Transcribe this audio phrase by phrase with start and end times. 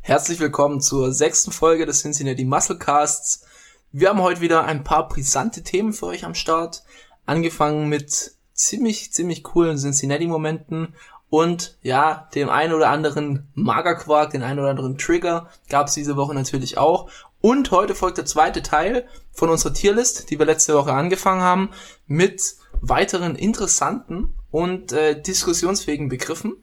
[0.00, 3.44] Herzlich willkommen zur sechsten Folge des Cincinnati Musclecasts.
[3.92, 6.82] Wir haben heute wieder ein paar brisante Themen für euch am Start.
[7.26, 10.94] Angefangen mit ziemlich, ziemlich coolen Cincinnati-Momenten
[11.30, 16.16] und ja, dem einen oder anderen Magerquark, den einen oder anderen Trigger gab es diese
[16.16, 17.10] Woche natürlich auch.
[17.40, 21.70] Und heute folgt der zweite Teil von unserer Tierlist, die wir letzte Woche angefangen haben,
[22.06, 26.56] mit weiteren interessanten und äh, diskussionsfähigen Begriffen.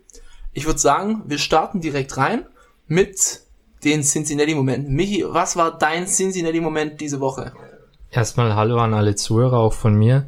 [0.52, 2.48] Ich würde sagen, wir starten direkt rein
[2.88, 3.42] mit
[3.84, 4.94] den Cincinnati-Momenten.
[4.94, 7.54] Michi, was war dein Cincinnati-Moment diese Woche?
[8.12, 10.28] Erstmal Hallo an alle Zuhörer auch von mir.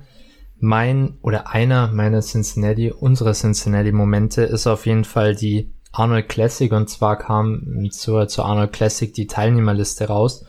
[0.60, 6.90] Mein oder einer meiner Cincinnati, unserer Cincinnati-Momente ist auf jeden Fall die Arnold Classic und
[6.90, 10.46] zwar kam zur, zur Arnold Classic die Teilnehmerliste raus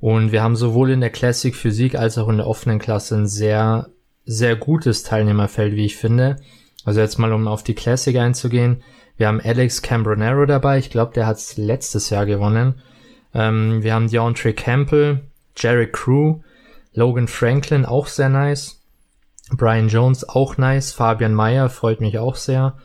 [0.00, 3.28] und wir haben sowohl in der Classic Physik als auch in der offenen Klasse ein
[3.28, 3.90] sehr,
[4.24, 6.36] sehr gutes Teilnehmerfeld, wie ich finde.
[6.84, 8.82] Also jetzt mal um auf die Classic einzugehen.
[9.16, 10.78] Wir haben Alex Cambronero dabei.
[10.78, 12.80] Ich glaube, der hat es letztes Jahr gewonnen.
[13.34, 15.20] Ähm, wir haben DeAndre Campbell,
[15.56, 16.40] Jerry Crew,
[16.94, 18.80] Logan Franklin, auch sehr nice.
[19.50, 20.92] Brian Jones, auch nice.
[20.92, 22.76] Fabian Meyer, freut mich auch sehr.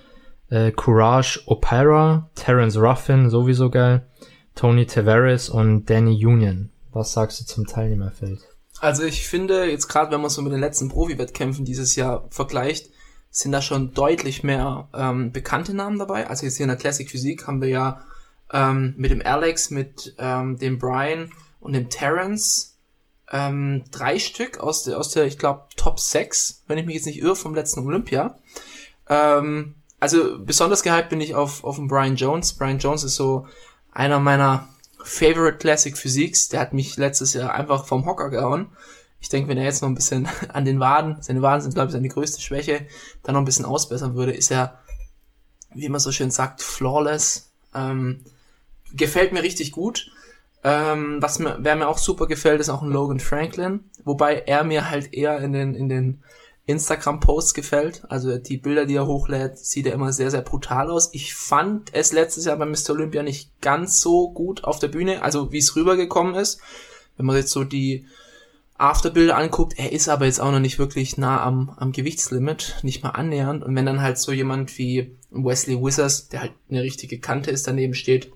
[0.49, 4.07] Äh, Courage Opera, Terence Ruffin, sowieso geil.
[4.55, 6.71] Tony Tavares und Danny Union.
[6.91, 8.39] Was sagst du zum Teilnehmerfeld?
[8.79, 12.89] Also ich finde, jetzt gerade wenn man so mit den letzten Profi-Wettkämpfen dieses Jahr vergleicht,
[13.37, 16.27] sind da schon deutlich mehr ähm, bekannte Namen dabei.
[16.27, 18.01] Also jetzt hier in der Classic Physik haben wir ja
[18.51, 22.77] ähm, mit dem Alex, mit ähm, dem Brian und dem Terence
[23.31, 27.05] ähm, drei Stück aus der, aus der ich glaube, Top 6, wenn ich mich jetzt
[27.05, 28.39] nicht irre, vom letzten Olympia.
[29.07, 32.53] Ähm, also besonders gehypt bin ich auf, auf den Brian Jones.
[32.53, 33.45] Brian Jones ist so
[33.91, 34.67] einer meiner
[35.03, 36.49] Favorite Classic Physiques.
[36.49, 38.69] Der hat mich letztes Jahr einfach vom Hocker gehauen.
[39.19, 41.87] Ich denke, wenn er jetzt noch ein bisschen an den Waden, seine Waden sind, glaube
[41.87, 42.85] ich, seine größte Schwäche,
[43.23, 44.79] dann noch ein bisschen ausbessern würde, ist er,
[45.73, 47.51] wie man so schön sagt, flawless.
[47.73, 48.23] Ähm,
[48.93, 50.11] gefällt mir richtig gut.
[50.63, 54.63] Ähm, was mir, wer mir auch super gefällt, ist auch ein Logan Franklin, wobei er
[54.63, 56.23] mir halt eher in den, in den
[56.65, 58.03] Instagram-Posts gefällt.
[58.09, 61.13] Also die Bilder, die er hochlädt, sieht er immer sehr, sehr brutal aus.
[61.13, 62.91] Ich fand es letztes Jahr bei Mr.
[62.91, 66.59] Olympia nicht ganz so gut auf der Bühne, also wie es rübergekommen ist.
[67.15, 68.05] Wenn man jetzt so die
[68.77, 73.03] Afterbilder anguckt, er ist aber jetzt auch noch nicht wirklich nah am, am Gewichtslimit, nicht
[73.03, 73.63] mal annähernd.
[73.63, 77.67] Und wenn dann halt so jemand wie Wesley Wizards, der halt eine richtige Kante ist,
[77.67, 78.31] daneben steht,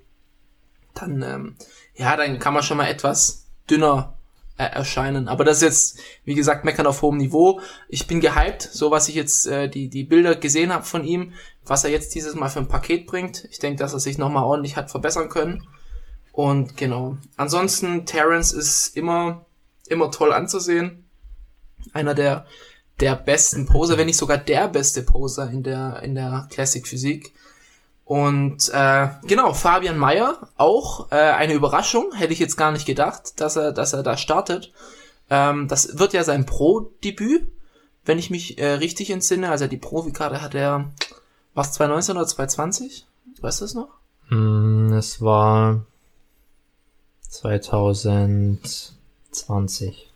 [0.95, 1.55] dann, ähm,
[1.95, 4.17] ja, dann kann man schon mal etwas dünner
[4.57, 5.27] äh, erscheinen.
[5.27, 7.61] Aber das ist jetzt, wie gesagt, meckern auf hohem Niveau.
[7.87, 11.33] Ich bin gehypt, so was ich jetzt äh, die, die Bilder gesehen habe von ihm,
[11.65, 13.47] was er jetzt dieses Mal für ein Paket bringt.
[13.51, 15.67] Ich denke, dass er sich nochmal ordentlich hat verbessern können.
[16.31, 17.17] Und genau.
[17.37, 19.45] Ansonsten, Terence ist immer
[19.91, 21.05] immer toll anzusehen.
[21.93, 22.45] Einer der,
[22.99, 27.33] der besten Poser, wenn nicht sogar der beste Poser in der, in der Classic Physik.
[28.05, 33.39] Und äh, genau, Fabian Meyer, auch äh, eine Überraschung, hätte ich jetzt gar nicht gedacht,
[33.39, 34.73] dass er, dass er da startet.
[35.29, 37.47] Ähm, das wird ja sein Pro-Debüt,
[38.03, 39.49] wenn ich mich äh, richtig entsinne.
[39.49, 40.91] Also die Profikarte hat er,
[41.53, 43.07] was 2019 oder 2020?
[43.39, 43.89] Weißt du es noch?
[44.29, 45.85] Mm, es war
[47.29, 48.93] 2000
[49.31, 50.11] 20.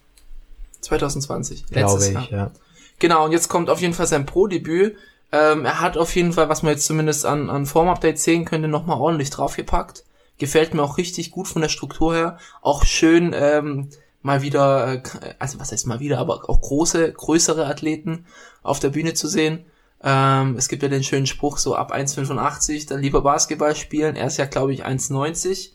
[0.81, 1.68] 2020.
[1.68, 2.31] Glaube ich, Jahr.
[2.31, 2.52] ja.
[3.00, 4.96] Genau, und jetzt kommt auf jeden Fall sein Pro-Debüt.
[5.31, 8.68] Ähm, er hat auf jeden Fall, was man jetzt zumindest an, an Form-Update sehen könnte,
[8.68, 10.04] nochmal ordentlich draufgepackt.
[10.38, 12.38] Gefällt mir auch richtig gut von der Struktur her.
[12.62, 13.90] Auch schön ähm,
[14.22, 15.02] mal wieder, äh,
[15.40, 18.25] also was heißt mal wieder, aber auch große, größere Athleten
[18.64, 19.66] auf der Bühne zu sehen.
[20.04, 24.16] Ähm, es gibt ja den schönen Spruch, so ab 1,85 dann lieber Basketball spielen.
[24.16, 25.72] Er ist ja, glaube ich, 1,90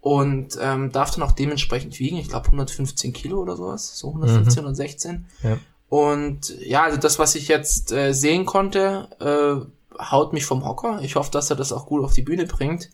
[0.00, 2.16] und ähm, darf dann auch dementsprechend wiegen.
[2.16, 4.68] Ich glaube 115 Kilo oder sowas, so 115, mhm.
[4.68, 5.26] 116.
[5.42, 5.58] Ja.
[5.88, 11.00] Und ja, also das, was ich jetzt äh, sehen konnte, äh, haut mich vom Hocker.
[11.02, 12.90] Ich hoffe, dass er das auch gut auf die Bühne bringt.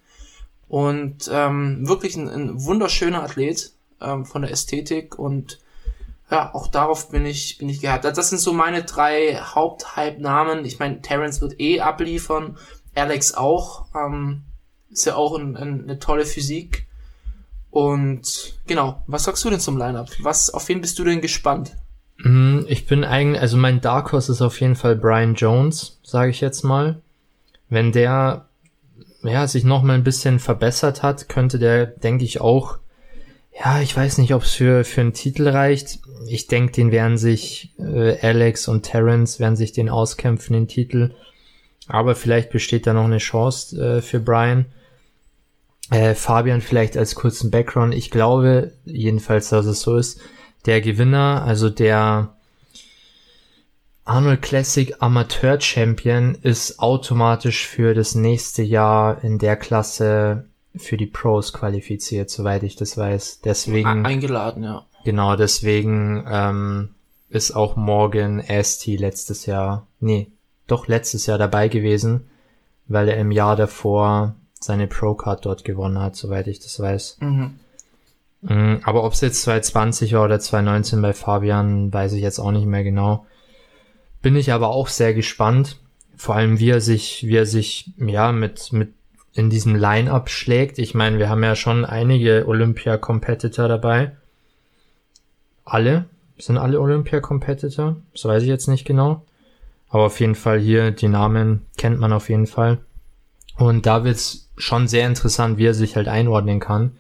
[0.68, 5.60] Und ähm, wirklich ein, ein wunderschöner Athlet ähm, von der Ästhetik und
[6.28, 8.04] ja, auch darauf bin ich, bin ich gehypt.
[8.04, 10.64] Also das sind so meine drei Haupthype-Namen.
[10.64, 12.58] Ich meine, Terence wird eh abliefern,
[12.96, 13.86] Alex auch.
[13.94, 14.42] Ähm,
[14.90, 16.85] ist ja auch ein, ein, eine tolle Physik.
[17.70, 20.08] Und genau, was sagst du denn zum Lineup?
[20.20, 21.76] Was, auf wen bist du denn gespannt?
[22.18, 26.30] Mm, ich bin eigentlich, also mein Dark Horse ist auf jeden Fall Brian Jones, sage
[26.30, 27.00] ich jetzt mal.
[27.68, 28.46] Wenn der
[29.22, 32.78] ja, sich noch mal ein bisschen verbessert hat, könnte der, denke ich, auch,
[33.58, 36.00] ja, ich weiß nicht, ob es für, für einen Titel reicht.
[36.28, 41.14] Ich denke, den werden sich äh, Alex und Terence werden sich den auskämpfen, den Titel.
[41.88, 44.66] Aber vielleicht besteht da noch eine Chance äh, für Brian.
[45.90, 47.94] Äh, Fabian vielleicht als kurzen Background.
[47.94, 50.20] Ich glaube jedenfalls, dass es so ist.
[50.66, 52.34] Der Gewinner, also der
[54.04, 60.46] Arnold Classic Amateur Champion ist automatisch für das nächste Jahr in der Klasse
[60.76, 63.40] für die Pros qualifiziert, soweit ich das weiß.
[63.44, 64.06] Deswegen.
[64.06, 64.86] Eingeladen, ja.
[65.04, 66.90] Genau, deswegen ähm,
[67.28, 70.30] ist auch Morgan Asti letztes Jahr, nee,
[70.66, 72.28] doch letztes Jahr dabei gewesen,
[72.88, 77.18] weil er im Jahr davor seine Pro-Card dort gewonnen hat, soweit ich das weiß.
[77.20, 77.58] Mhm.
[78.42, 82.52] Mm, aber ob es jetzt 2020 war oder 2019 bei Fabian, weiß ich jetzt auch
[82.52, 83.26] nicht mehr genau.
[84.22, 85.78] Bin ich aber auch sehr gespannt.
[86.16, 88.92] Vor allem, wie er sich, wie er sich, ja, mit, mit
[89.34, 90.78] in diesem Line-Up schlägt.
[90.78, 94.12] Ich meine, wir haben ja schon einige Olympia-Competitor dabei.
[95.64, 96.06] Alle?
[96.38, 97.96] Sind alle Olympia-Competitor?
[98.12, 99.22] Das weiß ich jetzt nicht genau.
[99.88, 102.78] Aber auf jeden Fall hier, die Namen kennt man auf jeden Fall.
[103.56, 106.96] Und da wird's schon sehr interessant, wie er sich halt einordnen kann.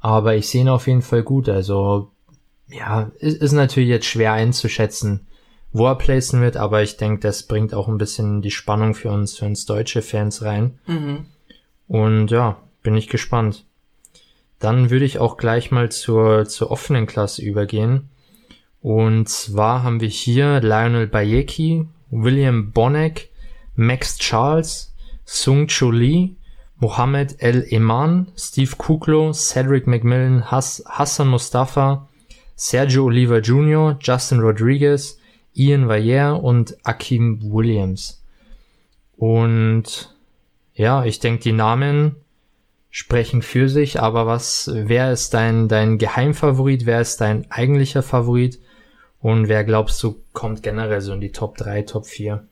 [0.00, 1.48] Aber ich sehe ihn auf jeden Fall gut.
[1.48, 2.10] Also,
[2.68, 5.26] ja, ist, ist natürlich jetzt schwer einzuschätzen,
[5.72, 9.10] wo er placen wird, aber ich denke, das bringt auch ein bisschen die Spannung für
[9.10, 10.78] uns, für uns deutsche Fans rein.
[10.86, 11.26] Mhm.
[11.86, 13.64] Und ja, bin ich gespannt.
[14.58, 18.08] Dann würde ich auch gleich mal zur, zur offenen Klasse übergehen.
[18.82, 23.30] Und zwar haben wir hier Lionel Bayeki, William Bonek,
[23.74, 24.89] Max Charles,
[25.24, 26.36] Sung Cho Lee,
[26.78, 32.08] Mohammed El Eman, Steve Kuklo, Cedric McMillan, Hass, Hassan Mustafa,
[32.56, 35.18] Sergio Oliver Jr., Justin Rodriguez,
[35.54, 38.22] Ian Vayer und Akim Williams.
[39.16, 40.14] Und
[40.74, 42.16] ja, ich denke, die Namen
[42.90, 48.58] sprechen für sich, aber was, wer ist dein, dein Geheimfavorit, wer ist dein eigentlicher Favorit
[49.20, 52.46] und wer glaubst du kommt generell so in die Top 3, Top 4?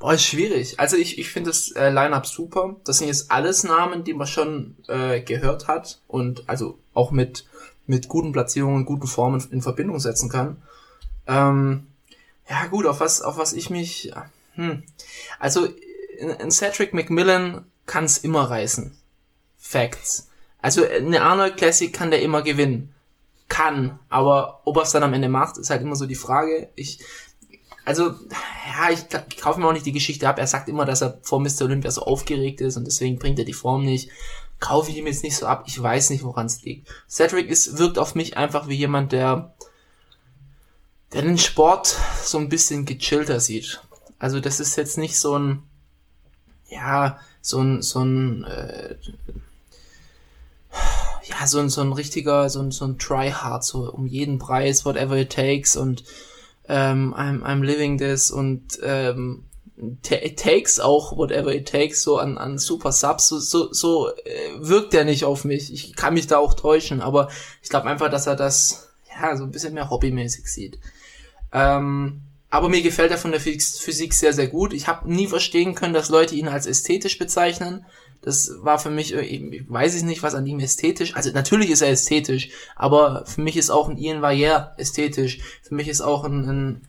[0.00, 0.80] Boah, ist schwierig.
[0.80, 2.76] Also ich, ich finde das äh, Line-Up super.
[2.84, 7.46] Das sind jetzt alles Namen, die man schon äh, gehört hat und also auch mit,
[7.86, 10.62] mit guten Platzierungen, guten Formen in Verbindung setzen kann.
[11.26, 11.86] Ähm,
[12.48, 14.10] ja gut, auf was, auf was ich mich...
[14.54, 14.82] Hm.
[15.38, 15.68] Also
[16.40, 18.96] ein Cedric McMillan kann es immer reißen.
[19.58, 20.28] Facts.
[20.62, 22.94] Also eine Arnold Classic kann der immer gewinnen.
[23.48, 26.70] Kann, aber ob er es dann am Ende macht, ist halt immer so die Frage.
[26.74, 27.00] Ich,
[27.90, 29.00] also, ja, ich,
[29.30, 30.38] ich kaufe mir auch nicht die Geschichte ab.
[30.38, 31.62] Er sagt immer, dass er vor Mr.
[31.62, 34.10] Olympia so aufgeregt ist und deswegen bringt er die Form nicht.
[34.60, 35.64] Kaufe ich ihm jetzt nicht so ab.
[35.66, 36.86] Ich weiß nicht, woran es liegt.
[37.08, 39.56] Cedric ist, wirkt auf mich einfach wie jemand, der,
[41.12, 43.82] der den Sport so ein bisschen gechillter sieht.
[44.20, 45.64] Also, das ist jetzt nicht so ein,
[46.68, 48.94] ja, so ein, so ein, äh,
[51.24, 54.84] ja, so ein, so ein richtiger, so ein, so ein Tryhard, so um jeden Preis,
[54.84, 56.04] whatever it takes und
[56.70, 59.44] ähm, I'm, I'm living this und ähm,
[59.76, 64.52] it takes auch whatever it takes so an, an Super Subs, so, so, so äh,
[64.58, 65.72] wirkt er nicht auf mich.
[65.72, 67.28] Ich kann mich da auch täuschen, aber
[67.62, 68.88] ich glaube einfach, dass er das
[69.20, 70.78] ja so ein bisschen mehr hobbymäßig sieht.
[71.52, 72.20] Ähm,
[72.50, 74.72] aber mir gefällt er von der Physik sehr, sehr gut.
[74.72, 77.84] Ich habe nie verstehen können, dass Leute ihn als ästhetisch bezeichnen.
[78.22, 81.16] Das war für mich, äh, ich weiß ich nicht, was an ihm ästhetisch.
[81.16, 85.40] Also natürlich ist er ästhetisch, aber für mich ist auch ein Ian Valliere ästhetisch.
[85.62, 86.80] Für mich ist auch ein, ein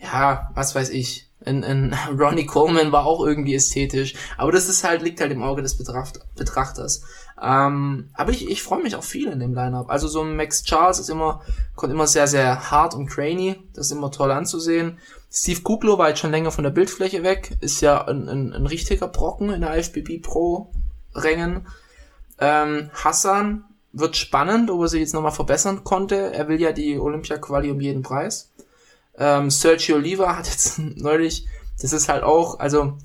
[0.00, 4.14] ja, was weiß ich, ein, ein Ronnie Coleman war auch irgendwie ästhetisch.
[4.36, 7.02] Aber das ist halt, liegt halt im Auge des Betracht, Betrachters.
[7.40, 9.90] Ähm, aber ich, ich freue mich auch viel in dem Lineup.
[9.90, 11.42] Also so ein Max Charles ist immer,
[11.76, 13.56] kommt immer sehr, sehr hart und crainy.
[13.74, 14.98] Das ist immer toll anzusehen.
[15.30, 18.66] Steve Kuklo war jetzt schon länger von der Bildfläche weg, ist ja ein, ein, ein
[18.66, 20.70] richtiger Brocken in der IFBB Pro
[21.14, 21.66] Rängen.
[22.38, 26.32] Ähm, Hassan wird spannend, ob er sich jetzt nochmal verbessern konnte.
[26.32, 28.50] Er will ja die Olympia-Quali um jeden Preis.
[29.18, 31.46] Ähm, Sergio Oliva hat jetzt neulich,
[31.80, 32.96] das ist halt auch, also,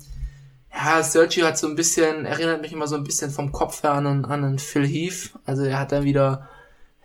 [0.72, 3.92] ja, Sergio hat so ein bisschen, erinnert mich immer so ein bisschen vom Kopf her
[3.92, 5.30] an, an einen Phil Heath.
[5.44, 6.48] Also er hat dann wieder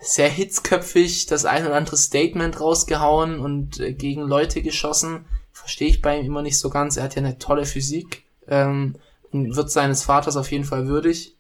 [0.02, 5.26] sehr hitzköpfig das ein oder andere Statement rausgehauen und äh, gegen Leute geschossen.
[5.52, 6.98] Verstehe ich bei ihm immer nicht so ganz.
[6.98, 8.96] Er hat ja eine tolle Physik ähm,
[9.32, 11.36] wird seines Vaters auf jeden Fall würdig.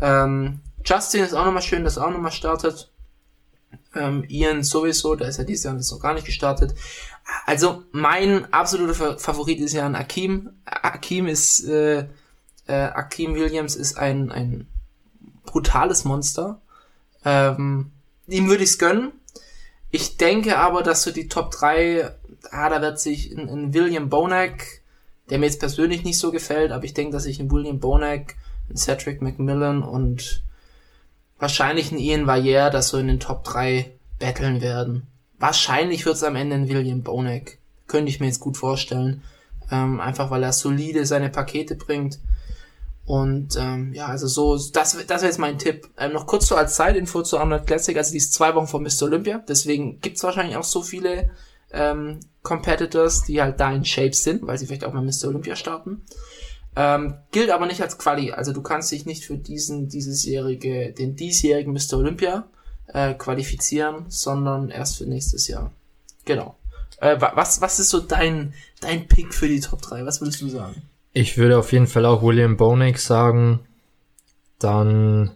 [0.00, 2.90] Ähm, Justin ist auch nochmal schön, dass er auch nochmal startet.
[3.94, 6.74] Ähm, Ian sowieso, da ist er dieses Jahr noch gar nicht gestartet.
[7.44, 10.50] Also mein absoluter Favorit ist ja ein Akim.
[10.64, 12.06] Akim ist äh,
[12.66, 14.68] äh, Akim Williams ist ein ein
[15.44, 16.60] brutales Monster.
[17.24, 17.92] Ähm,
[18.26, 19.12] ihm würde ich es gönnen.
[19.90, 22.10] Ich denke aber, dass so die Top 3,
[22.50, 24.82] ah, da wird sich ein, ein William Bonac,
[25.30, 28.34] der mir jetzt persönlich nicht so gefällt, aber ich denke, dass ich ein William Bonac,
[28.70, 30.42] ein Cedric McMillan und
[31.38, 35.06] wahrscheinlich ein Ian Valliere, das so in den Top 3 battlen werden.
[35.38, 37.58] Wahrscheinlich wird es am Ende ein William Bonac.
[37.86, 39.22] Könnte ich mir jetzt gut vorstellen.
[39.70, 42.18] Ähm, einfach weil er solide seine Pakete bringt.
[43.08, 45.88] Und ähm, ja, also so, das, das wäre jetzt mein Tipp.
[45.96, 48.82] Ähm, noch kurz so als Zeitinfo zu Arnold Classic, also die ist zwei Wochen vor
[48.82, 49.04] Mr.
[49.04, 51.30] Olympia, deswegen gibt's wahrscheinlich auch so viele
[51.72, 55.28] ähm, Competitors, die halt da in Shape sind, weil sie vielleicht auch mal Mr.
[55.28, 56.02] Olympia starten.
[56.76, 58.32] Ähm, gilt aber nicht als Quali.
[58.32, 61.96] Also du kannst dich nicht für diesen, diesesjährige, den diesjährigen Mr.
[61.96, 62.46] Olympia
[62.88, 65.72] äh, qualifizieren, sondern erst für nächstes Jahr.
[66.26, 66.56] Genau.
[66.98, 70.04] Äh, was, was ist so dein, dein Pick für die Top 3?
[70.04, 70.82] Was würdest du sagen?
[71.18, 73.58] Ich würde auf jeden Fall auch William Bonek sagen.
[74.60, 75.32] Dann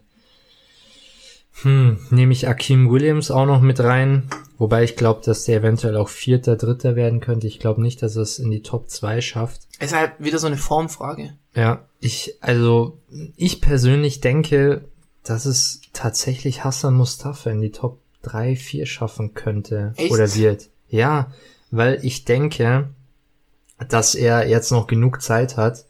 [1.63, 4.31] hm, nehme ich Akeem Williams auch noch mit rein.
[4.59, 7.49] Wobei ich glaube, dass der eventuell auch Vierter, Dritter werden könnte.
[7.49, 9.63] Ich glaube nicht, dass er es in die Top 2 schafft.
[9.81, 11.33] Es ist halt wieder so eine Formfrage.
[11.57, 12.97] Ja, ich, also,
[13.35, 14.85] ich persönlich denke,
[15.25, 19.95] dass es tatsächlich Hassan Mustafa in die Top 3, 4 schaffen könnte.
[19.97, 20.13] Echt?
[20.13, 20.69] Oder wird.
[20.91, 21.33] Ja,
[21.73, 22.91] weil ich denke,
[23.89, 25.85] dass er jetzt noch genug Zeit hat,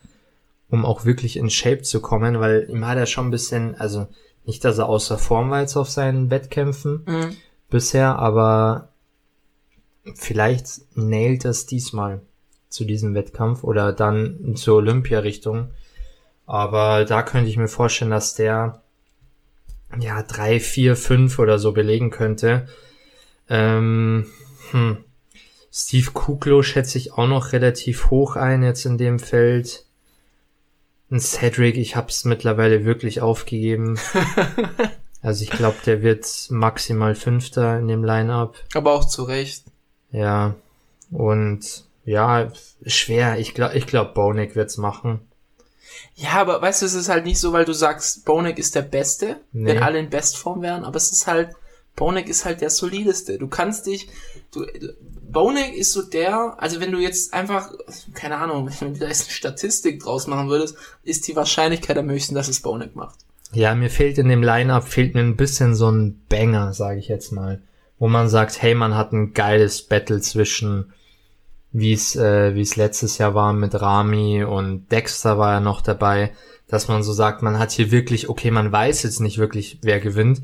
[0.68, 4.06] um auch wirklich in Shape zu kommen, weil ihm hat er schon ein bisschen, also
[4.44, 7.36] nicht, dass er außer Form war jetzt auf seinen Wettkämpfen Mhm.
[7.70, 8.88] bisher, aber
[10.14, 12.20] vielleicht nailt es diesmal
[12.68, 15.70] zu diesem Wettkampf oder dann zur Olympia-Richtung.
[16.46, 18.82] Aber da könnte ich mir vorstellen, dass der
[19.98, 22.66] ja drei, vier, fünf oder so belegen könnte.
[23.48, 24.26] Ähm,
[24.70, 25.04] hm.
[25.72, 29.84] Steve Kuklo schätze ich auch noch relativ hoch ein jetzt in dem Feld.
[31.10, 33.98] Ein Cedric, ich hab's mittlerweile wirklich aufgegeben.
[35.22, 38.56] also ich glaube, der wird maximal Fünfter in dem Line-Up.
[38.74, 39.64] Aber auch zu Recht.
[40.10, 40.54] Ja.
[41.10, 42.50] Und ja,
[42.84, 43.38] schwer.
[43.38, 45.20] Ich glaube, ich glaub, Bonek wird's machen.
[46.14, 48.82] Ja, aber weißt du, es ist halt nicht so, weil du sagst, Bonek ist der
[48.82, 49.70] Beste, Nee.
[49.70, 51.50] wenn alle in Bestform wären, aber es ist halt,
[51.96, 53.38] Bonek ist halt der solideste.
[53.38, 54.08] Du kannst dich,
[54.52, 54.66] du,
[55.30, 57.70] Bonek ist so der, also wenn du jetzt einfach,
[58.14, 62.10] keine Ahnung, wenn du da jetzt eine Statistik draus machen würdest, ist die Wahrscheinlichkeit am
[62.10, 63.18] höchsten, dass es Bonek macht.
[63.52, 67.08] Ja, mir fehlt in dem Line-Up fehlt mir ein bisschen so ein Banger, sage ich
[67.08, 67.62] jetzt mal,
[67.98, 70.92] wo man sagt, hey, man hat ein geiles Battle zwischen
[71.72, 75.80] wie es äh, wie es letztes Jahr war mit Rami und Dexter war ja noch
[75.80, 76.32] dabei,
[76.68, 80.00] dass man so sagt, man hat hier wirklich, okay, man weiß jetzt nicht wirklich, wer
[80.00, 80.42] gewinnt.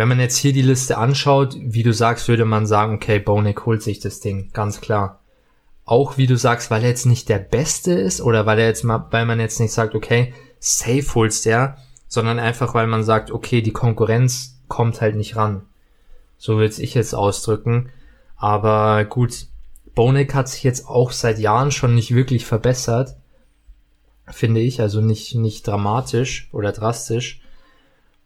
[0.00, 3.66] Wenn man jetzt hier die Liste anschaut, wie du sagst, würde man sagen, okay, Bonek
[3.66, 5.20] holt sich das Ding, ganz klar.
[5.84, 8.82] Auch wie du sagst, weil er jetzt nicht der Beste ist oder weil er jetzt
[8.82, 11.76] mal, weil man jetzt nicht sagt, okay, safe holst der,
[12.08, 15.66] sondern einfach, weil man sagt, okay, die Konkurrenz kommt halt nicht ran.
[16.38, 17.90] So will's ich jetzt ausdrücken.
[18.36, 19.48] Aber gut,
[19.94, 23.16] Bonek hat sich jetzt auch seit Jahren schon nicht wirklich verbessert,
[24.28, 27.39] finde ich, also nicht, nicht dramatisch oder drastisch.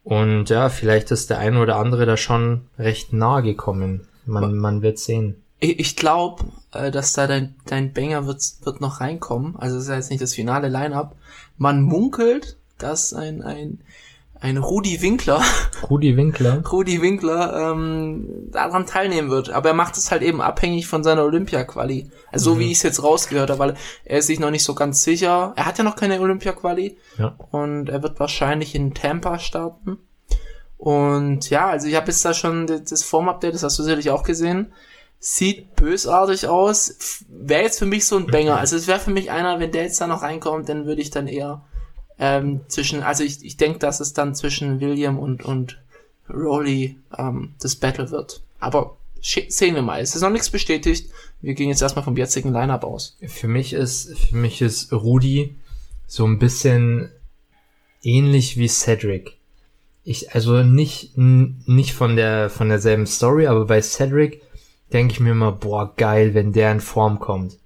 [0.05, 4.07] Und ja, vielleicht ist der eine oder andere da schon recht nahe gekommen.
[4.27, 5.41] Man, man wird sehen.
[5.59, 9.55] Ich, ich glaube, äh, dass da dein, dein Banger wird, wird noch reinkommen.
[9.55, 11.15] Also es ist ja jetzt nicht das finale Line-Up.
[11.57, 13.79] Man munkelt, dass ein, ein,
[14.41, 15.41] ein Rudi Winkler
[15.89, 16.61] Rudi Winkler.
[16.71, 19.49] Rudi Winkler ähm, daran teilnehmen wird.
[19.49, 22.09] Aber er macht es halt eben abhängig von seiner Olympia-Quali.
[22.31, 23.73] Also so wie ich es jetzt rausgehört habe, weil
[24.03, 25.53] er ist sich noch nicht so ganz sicher.
[25.55, 27.35] Er hat ja noch keine Olympia-Quali Ja.
[27.51, 29.97] und er wird wahrscheinlich in Tampa starten.
[30.77, 34.09] Und ja, also ich habe jetzt da schon das- das Form-Update, das hast du sicherlich
[34.09, 34.73] auch gesehen.
[35.19, 37.23] Sieht bösartig aus.
[37.29, 38.57] Wäre jetzt für mich so ein Banger.
[38.57, 41.09] Also es wäre für mich einer, wenn der jetzt da noch reinkommt, dann würde ich
[41.09, 41.63] dann eher
[42.19, 45.79] ähm, zwischen, also ich, ich denke, dass es dann zwischen William und, und
[46.29, 48.41] Rolly ähm, das Battle wird.
[48.59, 50.01] Aber sehen wir mal.
[50.01, 51.09] Es ist noch nichts bestätigt.
[51.41, 53.17] Wir gehen jetzt erstmal vom jetzigen Lineup aus.
[53.25, 55.55] Für mich ist, für mich ist Rudi
[56.07, 57.09] so ein bisschen
[58.03, 59.37] ähnlich wie Cedric.
[60.03, 64.43] Ich, also nicht, nicht von der, von derselben Story, aber bei Cedric
[64.93, 67.57] denke ich mir immer, boah, geil, wenn der in Form kommt.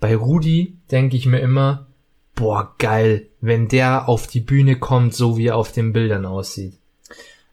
[0.00, 1.86] Bei Rudi denke ich mir immer,
[2.34, 6.74] boah, geil, wenn der auf die Bühne kommt, so wie er auf den Bildern aussieht.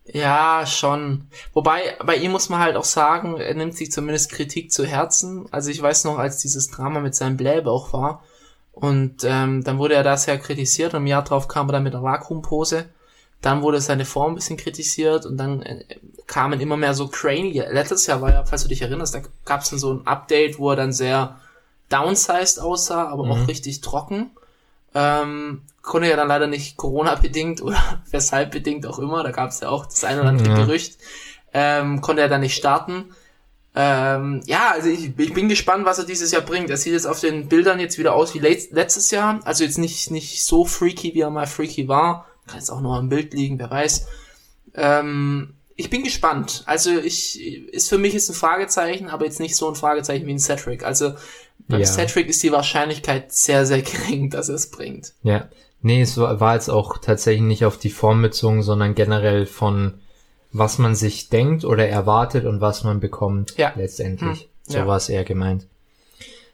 [0.05, 1.27] Ja, schon.
[1.53, 5.47] Wobei, bei ihm muss man halt auch sagen, er nimmt sich zumindest Kritik zu Herzen.
[5.51, 8.23] Also ich weiß noch, als dieses Drama mit seinem Blähbauch war
[8.71, 11.83] und ähm, dann wurde er da sehr kritisiert und im Jahr drauf kam er dann
[11.83, 12.85] mit einer Vakuumpose.
[13.41, 15.83] Dann wurde seine Form ein bisschen kritisiert und dann äh,
[16.25, 17.61] kamen immer mehr so crazy.
[17.69, 20.57] Letztes Jahr war ja, falls du dich erinnerst, da gab es dann so ein Update,
[20.57, 21.37] wo er dann sehr
[21.89, 24.31] downsized aussah, aber auch richtig trocken.
[24.93, 29.59] Ähm, konnte ja dann leider nicht Corona-bedingt oder weshalb bedingt auch immer, da gab es
[29.61, 30.55] ja auch das eine oder andere Ja.
[30.65, 30.97] Gerücht,
[31.53, 33.13] ähm, konnte er dann nicht starten.
[33.73, 36.69] Ähm, ja, also ich, ich bin gespannt, was er dieses Jahr bringt.
[36.69, 39.77] Er sieht jetzt auf den Bildern jetzt wieder aus wie let- letztes Jahr, also jetzt
[39.77, 42.27] nicht, nicht so freaky, wie er mal freaky war.
[42.47, 44.07] Kann jetzt auch noch im Bild liegen, wer weiß.
[44.75, 46.63] Ähm, ich bin gespannt.
[46.65, 50.33] Also ich, ist für mich ist ein Fragezeichen, aber jetzt nicht so ein Fragezeichen wie
[50.33, 50.83] ein Cedric.
[50.83, 51.13] Also
[51.67, 51.85] beim Ja.
[51.85, 55.13] Cedric ist die Wahrscheinlichkeit sehr, sehr gering, dass er es bringt.
[55.23, 55.47] Ja.
[55.81, 59.95] Nee, es war, war jetzt auch tatsächlich nicht auf die Form bezogen, sondern generell von
[60.53, 63.71] was man sich denkt oder erwartet und was man bekommt Ja.
[63.75, 64.41] letztendlich.
[64.41, 64.85] Hm, So ja.
[64.87, 65.65] war es eher gemeint.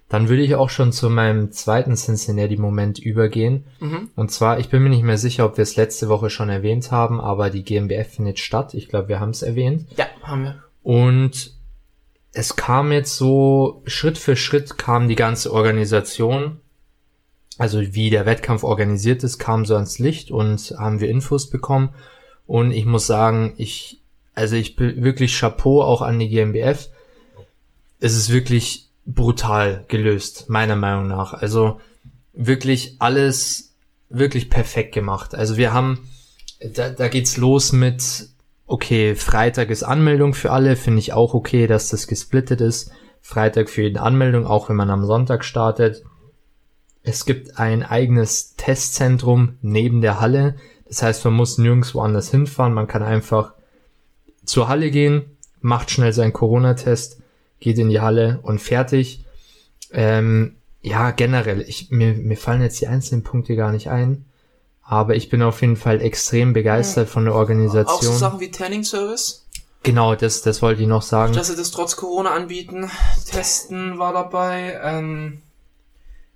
[0.07, 3.65] Dann würde ich auch schon zu meinem zweiten Cincinnati-Moment übergehen.
[3.81, 4.09] Mhm.
[4.15, 6.91] Und zwar, ich bin mir nicht mehr sicher, ob wir es letzte Woche schon erwähnt
[6.91, 8.73] haben, aber die GmbF findet statt.
[8.75, 9.85] Ich glaube, wir haben es erwähnt.
[9.97, 10.63] Ja, haben wir.
[10.83, 11.56] Und
[12.37, 16.59] es kam jetzt so, Schritt für Schritt kam die ganze Organisation,
[17.57, 21.95] also wie der Wettkampf organisiert ist, kam so ans Licht und haben wir Infos bekommen.
[22.45, 24.01] Und ich muss sagen, ich,
[24.35, 26.89] also ich bin wirklich Chapeau auch an die GmbF.
[27.99, 31.33] Es ist wirklich brutal gelöst, meiner Meinung nach.
[31.33, 31.81] Also
[32.33, 33.73] wirklich alles
[34.09, 35.33] wirklich perfekt gemacht.
[35.33, 36.07] Also wir haben,
[36.59, 38.29] da, da geht's los mit,
[38.67, 42.91] okay, Freitag ist Anmeldung für alle, finde ich auch okay, dass das gesplittet ist.
[43.21, 46.03] Freitag für jeden Anmeldung, auch wenn man am Sonntag startet.
[47.03, 50.55] Es gibt ein eigenes Testzentrum neben der Halle.
[50.85, 52.73] Das heißt, man muss nirgendwo anders hinfahren.
[52.73, 53.53] Man kann einfach
[54.43, 57.21] zur Halle gehen, macht schnell seinen Corona-Test,
[57.59, 59.25] geht in die Halle und fertig.
[59.91, 64.25] Ähm, ja, generell, ich, mir, mir fallen jetzt die einzelnen Punkte gar nicht ein.
[64.89, 68.17] Aber ich bin auf jeden Fall extrem begeistert von der Auch so Organisation.
[68.17, 69.43] Sachen wie Tanning Service,
[69.83, 71.33] Genau, das, das wollte ich noch sagen.
[71.33, 72.89] dass sie das trotz Corona anbieten.
[73.29, 74.79] Testen war dabei.
[74.83, 75.41] Ähm,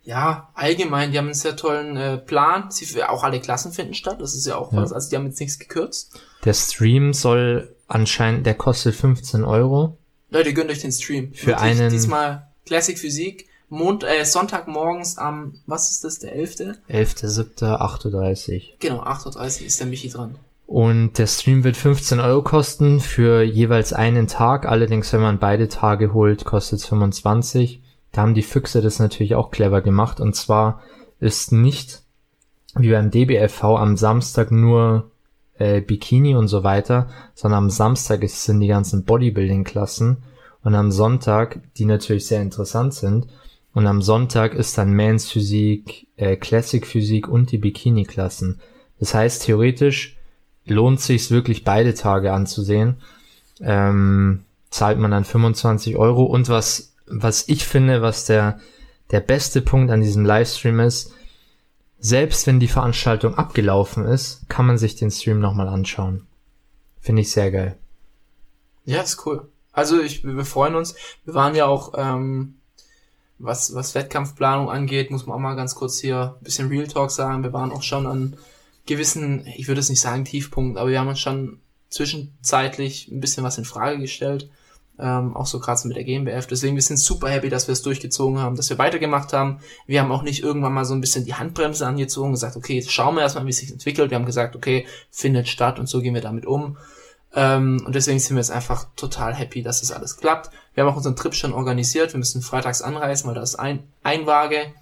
[0.04, 2.72] ja, allgemein, die haben einen sehr tollen äh, Plan.
[2.72, 4.18] Sie, auch alle Klassen finden statt.
[4.20, 4.82] Das ist ja auch Ja.
[4.82, 4.94] was.
[4.94, 6.20] Also die haben jetzt nichts gekürzt.
[6.46, 9.98] Der Stream soll anscheinend, der kostet 15 Euro.
[10.30, 11.34] Leute, gönnt euch den Stream.
[11.34, 13.48] Für einen- Diesmal Classic Physik.
[13.72, 16.78] Mond, äh, Sonntagmorgens am, was ist das, der 11.?
[16.90, 20.36] 11.07.38 Genau, 8.30 Uhr ist der Michi dran.
[20.68, 24.66] Und der Stream wird 15 Euro kosten für jeweils einen Tag.
[24.66, 27.82] Allerdings, wenn man beide Tage holt, kostet es 25.
[28.12, 30.20] Da haben die Füchse das natürlich auch clever gemacht.
[30.20, 30.82] Und zwar
[31.22, 32.02] ist nicht
[32.76, 35.12] wie beim DBFV am Samstag nur
[35.58, 40.24] äh, Bikini und so weiter, sondern am Samstag sind die ganzen Bodybuilding-Klassen
[40.64, 43.28] und am Sonntag, die natürlich sehr interessant sind,
[43.74, 48.60] und am Sonntag ist dann Mans Physik, äh, Classic Physik und die Bikini-Klassen.
[49.00, 50.18] Das heißt, theoretisch
[50.66, 52.98] lohnt sich's wirklich beide Tage anzusehen.
[53.62, 58.60] Ähm, zahlt man dann 25 Euro und was, was ich finde, was der,
[59.12, 61.14] der beste Punkt an diesem Livestream ist,
[62.00, 66.26] selbst wenn die Veranstaltung abgelaufen ist, kann man sich den Stream nochmal anschauen.
[67.00, 67.78] Finde ich sehr geil.
[68.86, 69.48] Ja, ist cool.
[69.72, 70.96] Also ich, wir freuen uns.
[71.26, 72.56] Wir waren ja auch, ähm,
[73.42, 77.12] was, was Wettkampfplanung angeht, muss man auch mal ganz kurz hier ein bisschen Real Talk
[77.12, 77.44] sagen.
[77.44, 78.38] Wir waren auch schon an
[78.86, 83.44] gewissen, ich würde es nicht sagen Tiefpunkt, aber wir haben uns schon zwischenzeitlich ein bisschen
[83.44, 84.50] was in Frage gestellt.
[85.00, 86.46] Ähm, auch so gerade mit der GmbF.
[86.46, 89.60] Deswegen wir sind super happy, dass wir es durchgezogen haben, dass wir weitergemacht haben.
[89.88, 92.76] Wir haben auch nicht irgendwann mal so ein bisschen die Handbremse angezogen und gesagt, okay,
[92.76, 94.12] jetzt schauen wir erstmal, wie es sich entwickelt.
[94.12, 96.78] Wir haben gesagt, okay, findet statt und so gehen wir damit um.
[97.34, 100.52] Ähm, und deswegen sind wir jetzt einfach total happy, dass das alles klappt.
[100.74, 102.14] Wir haben auch unseren Trip schon organisiert.
[102.14, 104.74] Wir müssen freitags anreisen, weil da ist ein Einwaage.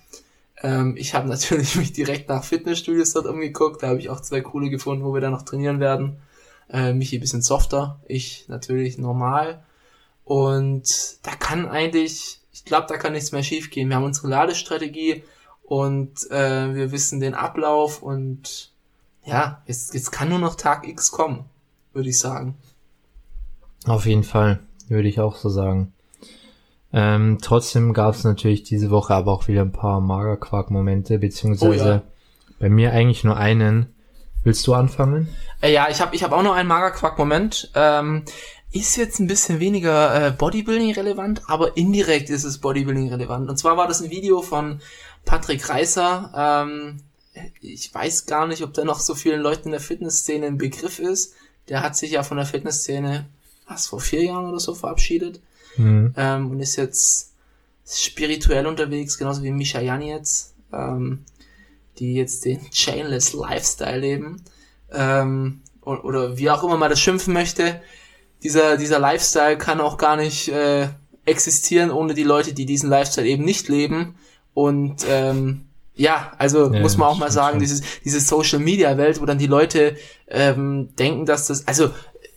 [0.62, 3.84] Ähm, ich habe natürlich mich direkt nach Fitnessstudios dort umgeguckt.
[3.84, 6.18] Da habe ich auch zwei coole gefunden, wo wir dann noch trainieren werden.
[6.70, 9.64] Äh, Michi bisschen softer, ich natürlich normal.
[10.24, 13.90] Und da kann eigentlich, ich glaube, da kann nichts mehr schief gehen.
[13.90, 15.24] Wir haben unsere Ladestrategie
[15.64, 18.72] und äh, wir wissen den Ablauf und
[19.24, 21.46] ja, jetzt, jetzt kann nur noch Tag X kommen,
[21.94, 22.56] würde ich sagen.
[23.86, 25.94] Auf jeden Fall, würde ich auch so sagen.
[26.92, 31.88] Ähm, trotzdem gab es natürlich diese Woche aber auch wieder ein paar Magerquark-Momente, beziehungsweise Oh
[31.88, 32.02] ja.
[32.60, 33.94] bei mir eigentlich nur einen.
[34.44, 35.28] Willst du anfangen?
[35.62, 37.72] Äh, ja, ich habe ich hab auch noch einen Magerquark-Moment.
[37.76, 38.24] Ähm,
[38.72, 43.50] ist jetzt ein bisschen weniger äh, Bodybuilding-relevant, aber indirekt ist es Bodybuilding-relevant.
[43.50, 44.80] Und zwar war das ein Video von
[45.26, 46.32] Patrick Reißer.
[46.36, 47.02] Ähm,
[47.62, 51.00] ich weiß gar nicht, ob der noch so vielen Leuten in der Fitnessszene ein Begriff
[51.00, 51.34] ist.
[51.70, 53.26] Der hat sich ja von der Fitnessszene,
[53.68, 55.40] was, vor vier Jahren oder so verabschiedet.
[55.78, 56.14] Mhm.
[56.18, 57.32] ähm, und ist jetzt
[57.88, 61.24] spirituell unterwegs, genauso wie Misha Jan jetzt, ähm,
[62.00, 64.44] die jetzt den Chainless Lifestyle leben,
[64.92, 67.82] ähm, oder, oder wie auch immer man das schimpfen möchte.
[68.44, 70.90] Dieser, dieser Lifestyle kann auch gar nicht äh,
[71.26, 74.16] existieren ohne die Leute, die diesen Lifestyle eben nicht leben.
[74.54, 75.69] Und ähm,
[76.00, 77.60] ja, also Ja, muss man auch mal sagen, schon.
[77.60, 81.90] dieses, diese Social Media Welt, wo dann die Leute ähm, denken, dass das, also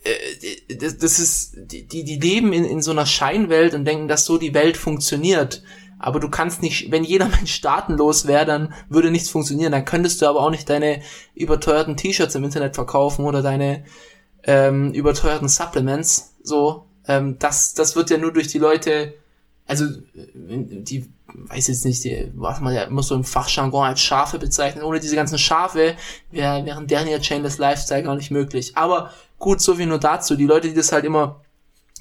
[0.03, 4.09] äh, das, das ist, die, die die leben in, in so einer Scheinwelt und denken,
[4.09, 5.63] dass so die Welt funktioniert.
[5.97, 9.71] Aber du kannst nicht, wenn jeder Mensch staatenlos wäre, dann würde nichts funktionieren.
[9.71, 11.01] Dann könntest du aber auch nicht deine
[11.33, 13.85] überteuerten T-Shirts im Internet verkaufen oder deine
[14.43, 16.35] ähm, überteuerten Supplements.
[16.43, 19.13] So, ähm, das, das wird ja nur durch die Leute,
[19.65, 24.39] also die, weiß jetzt nicht, die, was man ja immer so im Fachjargon als Schafe
[24.39, 24.83] bezeichnet.
[24.83, 25.95] Ohne diese ganzen Schafe
[26.31, 28.75] wäre wären deren ja Chainless Lifestyle gar nicht möglich.
[28.75, 30.35] Aber gut, so viel nur dazu.
[30.35, 31.41] Die Leute, die das halt immer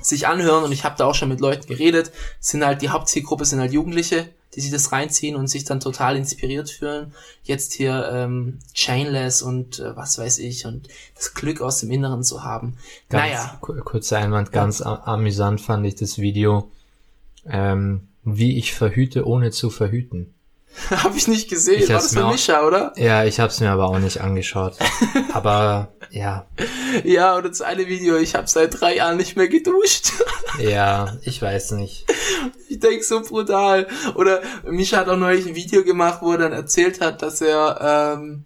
[0.01, 3.45] sich anhören und ich habe da auch schon mit Leuten geredet, sind halt die Hauptzielgruppe
[3.45, 7.15] sind halt Jugendliche, die sich das reinziehen und sich dann total inspiriert fühlen.
[7.45, 12.25] Jetzt hier ähm, Chainless und äh, was weiß ich und das Glück aus dem Inneren
[12.25, 12.77] zu haben.
[13.09, 13.59] Ganz naja.
[13.61, 15.03] Kurzer Einwand, ganz ja.
[15.05, 16.71] amüsant fand ich das Video,
[17.49, 20.35] ähm, wie ich verhüte, ohne zu verhüten.
[20.91, 21.83] Hab ich nicht gesehen.
[21.83, 22.93] Ich War das von Mischa, oder?
[22.97, 24.77] Ja, ich hab's mir aber auch nicht angeschaut.
[25.33, 26.47] aber ja.
[27.05, 30.13] Ja, und das eine Video, ich habe seit drei Jahren nicht mehr geduscht.
[30.59, 32.07] ja, ich weiß nicht.
[32.69, 33.87] Ich denk so brutal.
[34.15, 38.17] Oder Mischa hat auch neulich ein Video gemacht, wo er dann erzählt hat, dass er
[38.17, 38.45] ähm,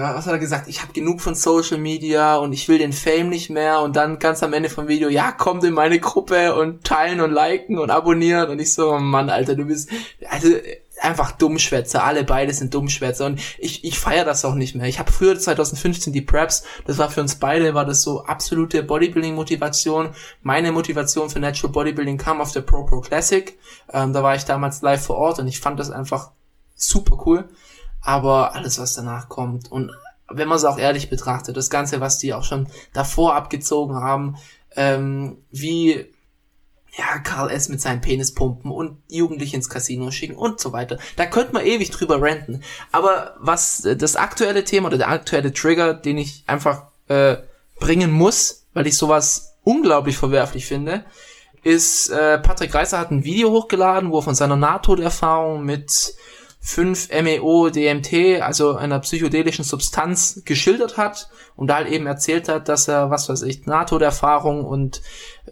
[0.00, 0.68] was hat er gesagt?
[0.68, 3.80] Ich habe genug von Social Media und ich will den Fame nicht mehr.
[3.80, 7.32] Und dann ganz am Ende vom Video, ja, kommt in meine Gruppe und teilen und
[7.32, 8.50] liken und abonnieren.
[8.50, 9.90] Und ich so, oh Mann, Alter, du bist,
[10.28, 10.48] also
[11.00, 13.26] einfach Dummschwätzer, alle beide sind Dummschwätzer.
[13.26, 14.86] Und ich, ich feiere das auch nicht mehr.
[14.86, 18.82] Ich habe früher 2015 die Preps, das war für uns beide, war das so absolute
[18.82, 20.10] Bodybuilding-Motivation.
[20.42, 23.58] Meine Motivation für Natural Bodybuilding kam auf der Pro Pro Classic,
[23.92, 26.30] ähm, da war ich damals live vor Ort und ich fand das einfach
[26.74, 27.48] super cool,
[28.04, 29.90] aber alles, was danach kommt und
[30.28, 34.36] wenn man es auch ehrlich betrachtet, das Ganze, was die auch schon davor abgezogen haben,
[34.76, 36.06] ähm, wie
[36.96, 37.68] ja, Karl S.
[37.68, 40.98] mit seinen Penispumpen und Jugendliche ins Casino schicken und so weiter.
[41.16, 42.62] Da könnte man ewig drüber renten.
[42.92, 47.36] Aber was äh, das aktuelle Thema oder der aktuelle Trigger, den ich einfach äh,
[47.80, 51.04] bringen muss, weil ich sowas unglaublich verwerflich finde,
[51.64, 56.14] ist, äh, Patrick Reiser hat ein Video hochgeladen, wo er von seiner Nahtoderfahrung mit
[56.66, 62.70] 5 MEO DMT, also einer psychedelischen Substanz, geschildert hat und da halt eben erzählt hat,
[62.70, 65.02] dass er, was weiß ich, Nahtoderfahrung und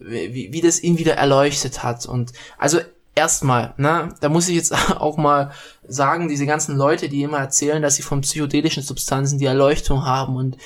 [0.00, 2.06] wie, wie das ihn wieder erleuchtet hat.
[2.06, 2.80] Und also
[3.14, 5.52] erstmal, ne, da muss ich jetzt auch mal
[5.86, 10.34] sagen, diese ganzen Leute, die immer erzählen, dass sie von psychedelischen Substanzen die Erleuchtung haben
[10.34, 10.56] und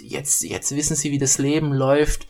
[0.00, 2.26] jetzt, jetzt wissen sie, wie das Leben läuft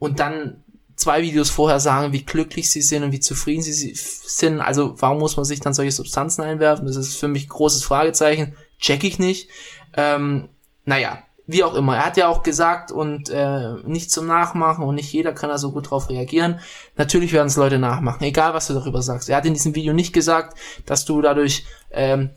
[0.00, 0.61] und dann
[0.96, 4.60] zwei Videos vorher sagen, wie glücklich sie sind und wie zufrieden sie sind.
[4.60, 6.86] Also warum muss man sich dann solche Substanzen einwerfen?
[6.86, 8.54] Das ist für mich ein großes Fragezeichen.
[8.78, 9.48] Check ich nicht.
[9.94, 10.48] Ähm,
[10.84, 11.96] naja, wie auch immer.
[11.96, 15.58] Er hat ja auch gesagt und äh, nicht zum Nachmachen und nicht jeder kann da
[15.58, 16.60] so gut drauf reagieren.
[16.96, 19.28] Natürlich werden es Leute nachmachen, egal was du darüber sagst.
[19.28, 22.30] Er hat in diesem Video nicht gesagt, dass du dadurch ähm,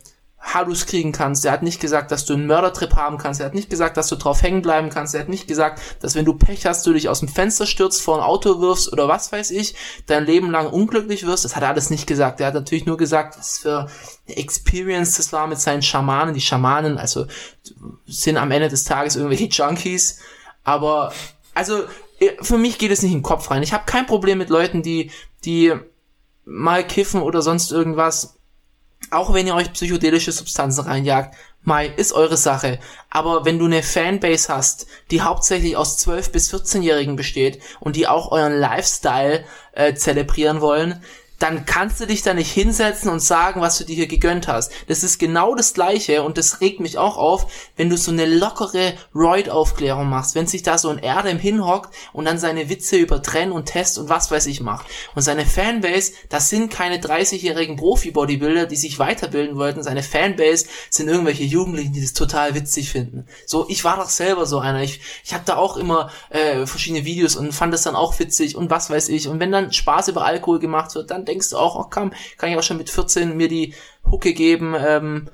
[0.54, 1.44] Hallus kriegen kannst.
[1.44, 3.40] Er hat nicht gesagt, dass du einen Mördertrip haben kannst.
[3.40, 5.14] Er hat nicht gesagt, dass du drauf hängen bleiben kannst.
[5.14, 8.00] Er hat nicht gesagt, dass wenn du Pech hast, du dich aus dem Fenster stürzt,
[8.00, 9.74] vor ein Auto wirfst oder was weiß ich,
[10.06, 11.44] dein Leben lang unglücklich wirst.
[11.44, 12.40] Das hat er alles nicht gesagt.
[12.40, 13.88] Er hat natürlich nur gesagt, was für
[14.28, 16.34] eine Experience das war mit seinen Schamanen.
[16.34, 17.26] Die Schamanen, also
[18.06, 20.20] sind am Ende des Tages irgendwelche Junkies.
[20.62, 21.12] Aber
[21.54, 21.82] also
[22.40, 23.62] für mich geht es nicht in den Kopf rein.
[23.62, 25.10] Ich habe kein Problem mit Leuten, die
[25.44, 25.74] die
[26.44, 28.35] mal kiffen oder sonst irgendwas
[29.10, 32.78] auch wenn ihr euch psychedelische Substanzen reinjagt, Mai, ist eure Sache.
[33.10, 38.06] Aber wenn du eine Fanbase hast, die hauptsächlich aus 12- bis 14-Jährigen besteht und die
[38.06, 41.02] auch euren Lifestyle äh, zelebrieren wollen,
[41.38, 44.72] dann kannst du dich da nicht hinsetzen und sagen, was du dir hier gegönnt hast.
[44.88, 47.46] Das ist genau das Gleiche und das regt mich auch auf,
[47.76, 52.24] wenn du so eine lockere Roid-Aufklärung machst, wenn sich da so ein Erdem hinhockt und
[52.24, 54.86] dann seine Witze über Trenn und Test und was weiß ich macht.
[55.14, 59.82] Und seine Fanbase, das sind keine 30-jährigen Profi-Bodybuilder, die sich weiterbilden wollten.
[59.82, 63.26] Seine Fanbase sind irgendwelche Jugendlichen, die das total witzig finden.
[63.44, 64.82] So, ich war doch selber so einer.
[64.82, 68.56] Ich, ich habe da auch immer äh, verschiedene Videos und fand das dann auch witzig
[68.56, 69.28] und was weiß ich.
[69.28, 72.50] Und wenn dann Spaß über Alkohol gemacht wird, dann denkst du auch, ach komm, kann
[72.50, 73.74] ich auch schon mit 14 mir die
[74.10, 75.28] Hucke geben ähm,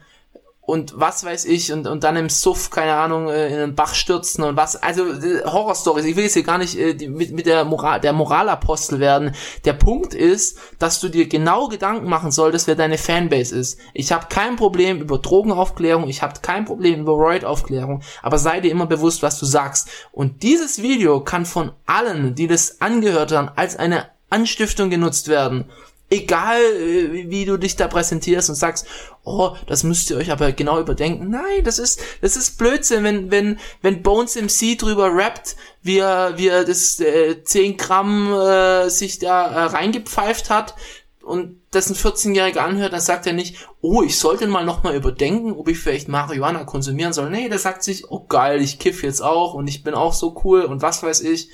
[0.64, 3.94] und was weiß ich und, und dann im Suff, keine Ahnung, äh, in den Bach
[3.94, 7.32] stürzen und was, also äh, Horrorstories, ich will jetzt hier gar nicht äh, die, mit,
[7.32, 9.34] mit der Moral, der Moralapostel werden.
[9.64, 13.80] Der Punkt ist, dass du dir genau Gedanken machen solltest, wer deine Fanbase ist.
[13.92, 18.70] Ich habe kein Problem über Drogenaufklärung, ich habe kein Problem über Roid-Aufklärung, aber sei dir
[18.70, 19.90] immer bewusst, was du sagst.
[20.12, 25.66] Und dieses Video kann von allen, die das angehört haben, als eine Anstiftung genutzt werden
[26.12, 28.86] egal äh, wie du dich da präsentierst und sagst,
[29.24, 31.30] oh, das müsst ihr euch aber genau überdenken.
[31.30, 36.36] Nein, das ist, das ist Blödsinn, wenn, wenn, wenn Bones MC drüber rappt, wie er,
[36.36, 40.74] wie er das äh, 10 Gramm äh, sich da äh, reingepfeift hat
[41.22, 45.52] und das ein 14-Jähriger anhört, dann sagt er nicht, oh, ich sollte mal nochmal überdenken,
[45.52, 47.30] ob ich vielleicht Marihuana konsumieren soll.
[47.30, 50.38] Nee, der sagt sich, oh geil, ich kiff jetzt auch und ich bin auch so
[50.44, 51.48] cool und was weiß ich.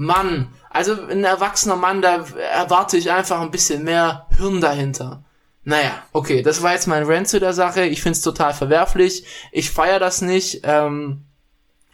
[0.00, 5.24] Mann, also ein erwachsener Mann, da erwarte ich einfach ein bisschen mehr Hirn dahinter.
[5.62, 7.84] Naja, okay, das war jetzt mein Rant zu der Sache.
[7.84, 9.26] Ich find's total verwerflich.
[9.52, 10.62] Ich feier das nicht.
[10.62, 11.26] Ähm,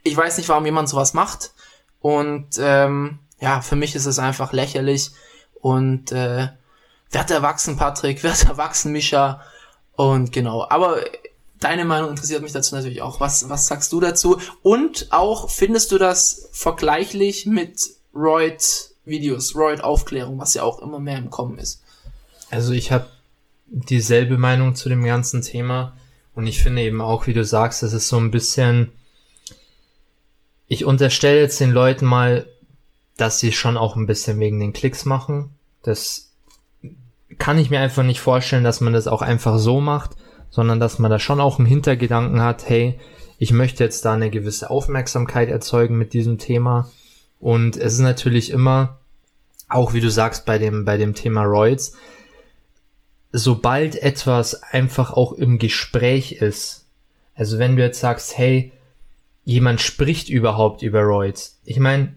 [0.05, 1.53] ich weiß nicht, warum jemand sowas macht.
[1.99, 5.11] Und ähm, ja, für mich ist es einfach lächerlich.
[5.61, 6.51] Und äh,
[7.11, 9.43] werd erwachsen, Patrick, werd erwachsen, Mischa.
[9.97, 11.01] Und genau, aber
[11.59, 13.19] deine Meinung interessiert mich dazu natürlich auch.
[13.19, 14.39] Was, was sagst du dazu?
[14.63, 21.31] Und auch, findest du das vergleichlich mit Royd-Videos, Royd-Aufklärung, was ja auch immer mehr im
[21.31, 21.83] Kommen ist.
[22.51, 23.07] Also ich habe
[23.67, 25.97] dieselbe Meinung zu dem ganzen Thema.
[26.35, 28.93] Und ich finde eben auch, wie du sagst, das ist so ein bisschen,
[30.69, 32.47] ich unterstelle jetzt den Leuten mal,
[33.17, 35.51] dass sie schon auch ein bisschen wegen den Klicks machen.
[35.83, 36.33] Das
[37.39, 40.11] kann ich mir einfach nicht vorstellen, dass man das auch einfach so macht,
[40.51, 42.99] sondern dass man da schon auch einen Hintergedanken hat, hey,
[43.39, 46.91] ich möchte jetzt da eine gewisse Aufmerksamkeit erzeugen mit diesem Thema.
[47.41, 48.99] Und es ist natürlich immer,
[49.69, 51.93] auch wie du sagst, bei dem, bei dem Thema Roids,
[53.33, 56.87] sobald etwas einfach auch im Gespräch ist,
[57.35, 58.73] also wenn du jetzt sagst, hey,
[59.45, 61.61] jemand spricht überhaupt über Roids.
[61.65, 62.17] Ich meine,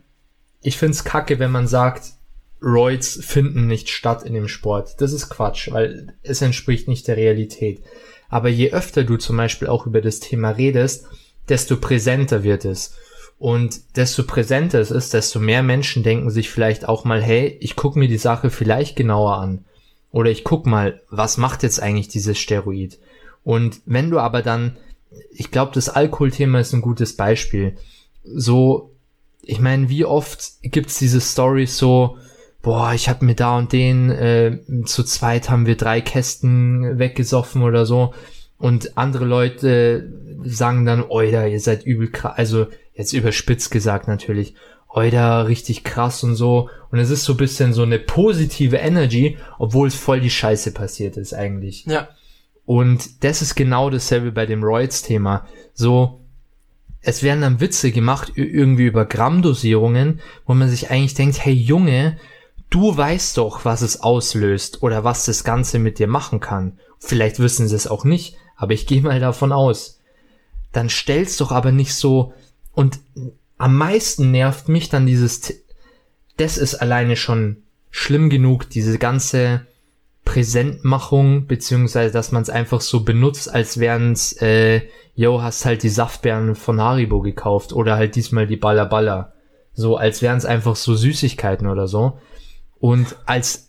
[0.62, 2.14] ich find's kacke, wenn man sagt,
[2.62, 5.00] Roids finden nicht statt in dem Sport.
[5.00, 7.82] Das ist Quatsch, weil es entspricht nicht der Realität.
[8.30, 11.08] Aber je öfter du zum Beispiel auch über das Thema redest,
[11.48, 12.96] desto präsenter wird es.
[13.40, 17.78] Und desto präsenter es ist, desto mehr Menschen denken sich vielleicht auch mal, hey, ich
[17.78, 19.64] gucke mir die Sache vielleicht genauer an.
[20.12, 23.00] Oder ich guck mal, was macht jetzt eigentlich dieses Steroid?
[23.46, 24.76] Und wenn du aber dann,
[25.32, 27.78] ich glaube, das Alkoholthema ist ein gutes Beispiel.
[28.24, 28.92] So,
[29.42, 32.18] ich meine, wie oft gibt's diese Stories so,
[32.62, 37.62] boah, ich habe mir da und den, äh, zu zweit haben wir drei Kästen weggesoffen
[37.62, 38.14] oder so.
[38.58, 40.12] Und andere Leute
[40.44, 42.68] sagen dann, oida, ihr seid übel krass, also
[43.00, 44.56] jetzt überspitzt gesagt natürlich,
[44.90, 46.70] oida, richtig krass und so.
[46.92, 51.16] Und es ist so bisschen so eine positive Energy, obwohl es voll die Scheiße passiert
[51.16, 51.86] ist eigentlich.
[51.86, 52.10] Ja.
[52.66, 55.46] Und das ist genau dasselbe bei dem Roids-Thema.
[55.74, 56.20] So,
[57.02, 62.18] es werden dann Witze gemacht irgendwie über Grammdosierungen, wo man sich eigentlich denkt, hey Junge,
[62.70, 66.80] du weißt doch, was es auslöst oder was das Ganze mit dir machen kann.
[67.00, 70.02] Vielleicht wissen sie es auch nicht, aber ich gehe mal davon aus.
[70.74, 72.34] Dann stell's doch aber nicht so
[72.80, 73.02] und
[73.58, 75.54] am meisten nervt mich dann dieses,
[76.38, 77.58] das ist alleine schon
[77.90, 79.68] schlimm genug, diese ganze
[80.24, 85.90] Präsentmachung, beziehungsweise dass man es einfach so benutzt, als wären's, äh, yo, hast halt die
[85.90, 89.34] Saftbeeren von Haribo gekauft oder halt diesmal die Baller Baller.
[89.74, 92.18] So, als wären es einfach so Süßigkeiten oder so.
[92.80, 93.69] Und als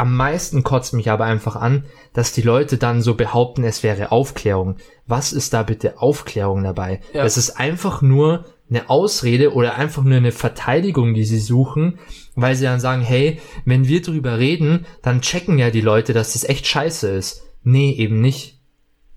[0.00, 1.84] am meisten kotzt mich aber einfach an,
[2.14, 4.76] dass die Leute dann so behaupten, es wäre Aufklärung.
[5.06, 7.02] Was ist da bitte Aufklärung dabei?
[7.12, 7.22] Ja.
[7.22, 11.98] Das ist einfach nur eine Ausrede oder einfach nur eine Verteidigung, die sie suchen,
[12.34, 16.32] weil sie dann sagen, hey, wenn wir drüber reden, dann checken ja die Leute, dass
[16.32, 17.42] das echt scheiße ist.
[17.62, 18.58] Nee, eben nicht.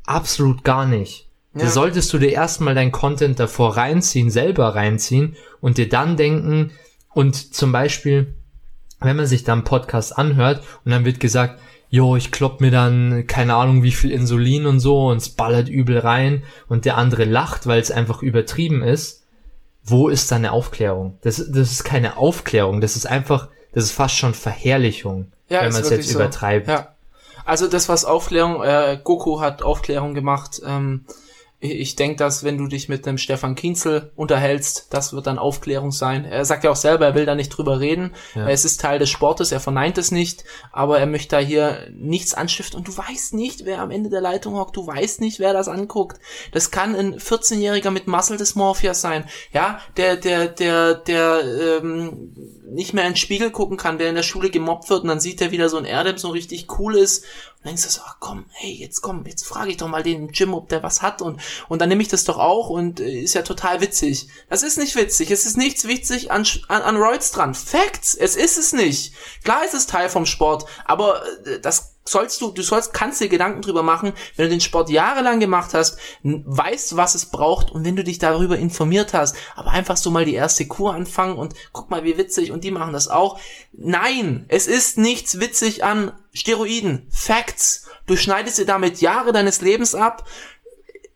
[0.05, 1.29] Absolut gar nicht.
[1.53, 1.61] Ja.
[1.61, 6.71] Da solltest du dir erstmal dein Content davor reinziehen, selber reinziehen und dir dann denken
[7.13, 8.35] und zum Beispiel,
[9.03, 13.27] wenn man sich dann Podcast anhört und dann wird gesagt, jo, ich klopp mir dann
[13.27, 17.23] keine Ahnung wie viel Insulin und so und es ballert übel rein und der andere
[17.23, 19.23] lacht, weil es einfach übertrieben ist.
[19.83, 21.19] Wo ist da eine Aufklärung?
[21.21, 25.73] Das, das ist keine Aufklärung, das ist einfach, das ist fast schon Verherrlichung, ja, wenn
[25.73, 26.15] man es jetzt so.
[26.17, 26.67] übertreibt.
[26.67, 26.95] Ja.
[27.45, 31.05] Also das, was Aufklärung, äh, Goku hat Aufklärung gemacht, ähm,
[31.63, 35.93] ich denke, dass wenn du dich mit dem Stefan Kienzel unterhältst, das wird dann Aufklärung
[35.93, 36.25] sein.
[36.25, 38.13] Er sagt ja auch selber, er will da nicht drüber reden.
[38.35, 38.49] Ja.
[38.49, 42.33] Es ist Teil des Sportes, er verneint es nicht, aber er möchte da hier nichts
[42.33, 45.53] anstiften und du weißt nicht, wer am Ende der Leitung hockt, du weißt nicht, wer
[45.53, 46.19] das anguckt.
[46.51, 49.23] Das kann ein 14-Jähriger mit Muscle Dysmorphia sein,
[49.53, 51.43] ja, der, der, der, der
[51.81, 52.33] ähm,
[52.73, 55.21] nicht mehr in den Spiegel gucken kann, der in der Schule gemobbt wird und dann
[55.21, 57.23] sieht er wieder so ein Erdem so richtig cool ist
[57.63, 60.29] und denkst du so, ach komm, hey, jetzt komm, jetzt frage ich doch mal den
[60.33, 63.21] Jim, ob der was hat und, und dann nehme ich das doch auch und äh,
[63.21, 64.27] ist ja total witzig.
[64.49, 67.55] Das ist nicht witzig, es ist nichts witzig an, an, an Roids dran.
[67.55, 69.13] Facts, es ist es nicht.
[69.45, 73.29] Klar ist es Teil vom Sport, aber äh, das sollst du, du sollst, kannst dir
[73.29, 77.85] Gedanken drüber machen, wenn du den Sport jahrelang gemacht hast, weißt, was es braucht und
[77.85, 81.53] wenn du dich darüber informiert hast, aber einfach so mal die erste Kur anfangen und
[81.71, 83.39] guck mal, wie witzig und die machen das auch.
[83.71, 87.07] Nein, es ist nichts witzig an Steroiden.
[87.09, 87.87] Facts.
[88.05, 90.27] Du schneidest dir damit Jahre deines Lebens ab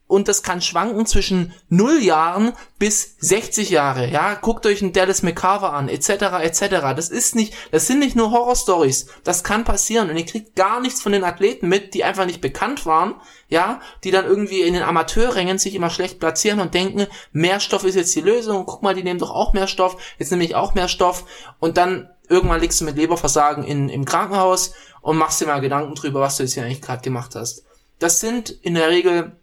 [0.07, 4.09] und das kann schwanken zwischen 0 Jahren bis 60 Jahre.
[4.09, 6.09] Ja, guckt euch einen Dallas McCarver an, etc.,
[6.41, 6.95] etc.
[6.95, 9.07] Das ist nicht, das sind nicht nur Horrorstories.
[9.25, 12.39] Das kann passieren und ihr kriegt gar nichts von den Athleten mit, die einfach nicht
[12.39, 13.15] bekannt waren,
[13.49, 17.83] ja, die dann irgendwie in den Amateurrängen sich immer schlecht platzieren und denken, mehr Stoff
[17.83, 18.65] ist jetzt die Lösung.
[18.65, 19.97] Guck mal, die nehmen doch auch mehr Stoff.
[20.19, 21.25] Jetzt nehme ich auch mehr Stoff
[21.59, 25.95] und dann irgendwann liegst du mit Leberversagen in, im Krankenhaus und machst dir mal Gedanken
[25.95, 27.63] drüber, was du jetzt hier eigentlich gerade gemacht hast.
[27.99, 29.37] Das sind in der Regel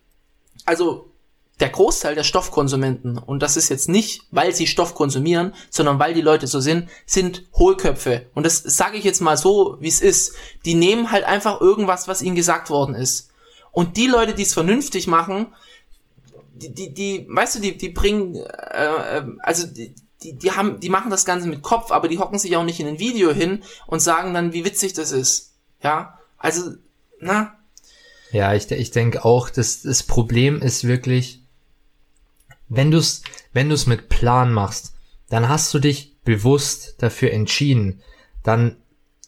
[0.65, 1.11] also
[1.61, 6.13] der Großteil der Stoffkonsumenten, und das ist jetzt nicht, weil sie Stoff konsumieren, sondern weil
[6.13, 8.27] die Leute so sind, sind Hohlköpfe.
[8.35, 10.35] Und das sage ich jetzt mal so, wie es ist.
[10.65, 13.31] Die nehmen halt einfach irgendwas, was ihnen gesagt worden ist.
[13.71, 15.47] Und die Leute, die es vernünftig machen,
[16.55, 20.81] die, die, die, weißt du, die, die bringen, äh, äh, also die, die, die haben,
[20.81, 23.33] die machen das Ganze mit Kopf, aber die hocken sich auch nicht in ein Video
[23.33, 25.53] hin und sagen dann, wie witzig das ist.
[25.83, 26.73] Ja, also
[27.21, 27.59] na?
[28.35, 31.45] Ja, ich, ich denke auch, dass das Problem ist wirklich,
[32.69, 34.95] wenn du es wenn du's mit Plan machst,
[35.29, 38.01] dann hast du dich bewusst dafür entschieden.
[38.43, 38.75] Dann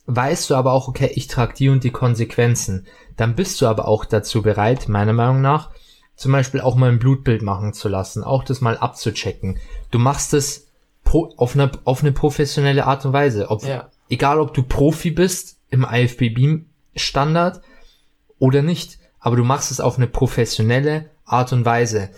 [0.07, 2.88] weißt du aber auch, okay, ich trage die und die Konsequenzen.
[3.16, 5.71] Dann bist du aber auch dazu bereit, meiner Meinung nach,
[6.16, 9.61] zum Beispiel auch mal ein Blutbild machen zu lassen, auch das mal abzuchecken.
[9.92, 10.66] Du machst es
[11.05, 13.51] auf, eine, auf eine professionelle Art und Weise.
[13.51, 13.88] Ob, Ja.
[14.09, 17.61] Egal, ob du Profi bist im IFBB-Standard
[18.38, 18.99] oder nicht.
[19.18, 22.11] Aber du machst es auf eine professionelle Art und Weise.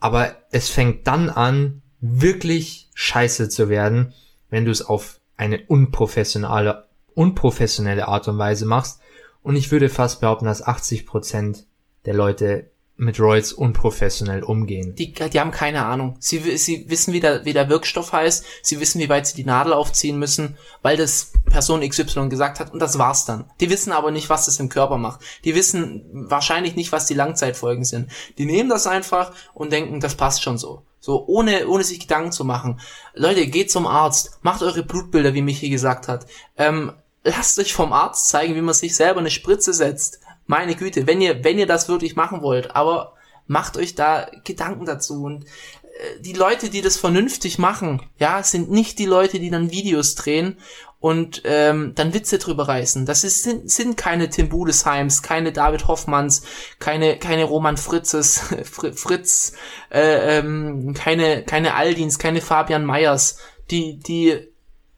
[0.00, 4.12] Aber es fängt dann an, wirklich scheiße zu werden,
[4.50, 9.00] wenn du es auf eine unprofessionelle, unprofessionelle Art und Weise machst.
[9.42, 11.64] Und ich würde fast behaupten, dass 80%
[12.04, 14.94] der Leute mit Roids unprofessionell umgehen.
[14.94, 16.16] Die, die haben keine Ahnung.
[16.20, 18.44] Sie, sie wissen, wie der, wie der Wirkstoff heißt.
[18.62, 22.72] Sie wissen, wie weit sie die Nadel aufziehen müssen, weil das Person XY gesagt hat
[22.72, 23.50] und das war's dann.
[23.60, 25.20] Die wissen aber nicht, was das im Körper macht.
[25.44, 28.10] Die wissen wahrscheinlich nicht, was die Langzeitfolgen sind.
[28.38, 30.82] Die nehmen das einfach und denken, das passt schon so.
[31.00, 32.80] So, ohne, ohne sich Gedanken zu machen.
[33.12, 36.26] Leute, geht zum Arzt, macht eure Blutbilder, wie Michi gesagt hat.
[36.56, 36.92] Ähm,
[37.24, 40.20] lasst euch vom Arzt zeigen, wie man sich selber eine Spritze setzt.
[40.46, 43.14] Meine Güte, wenn ihr, wenn ihr das wirklich machen wollt, aber
[43.46, 48.70] macht euch da Gedanken dazu und äh, die Leute, die das vernünftig machen, ja, sind
[48.70, 50.58] nicht die Leute, die dann Videos drehen
[51.04, 53.04] und ähm, dann Witze drüber reißen.
[53.04, 56.44] Das ist, sind, sind keine Tim Budesheims, keine David Hoffmanns,
[56.78, 59.52] keine, keine Roman Fritzes, Fr Fritz,
[59.90, 63.36] äh, ähm, keine, keine Aldins, keine Fabian Meyers,
[63.70, 64.48] die, die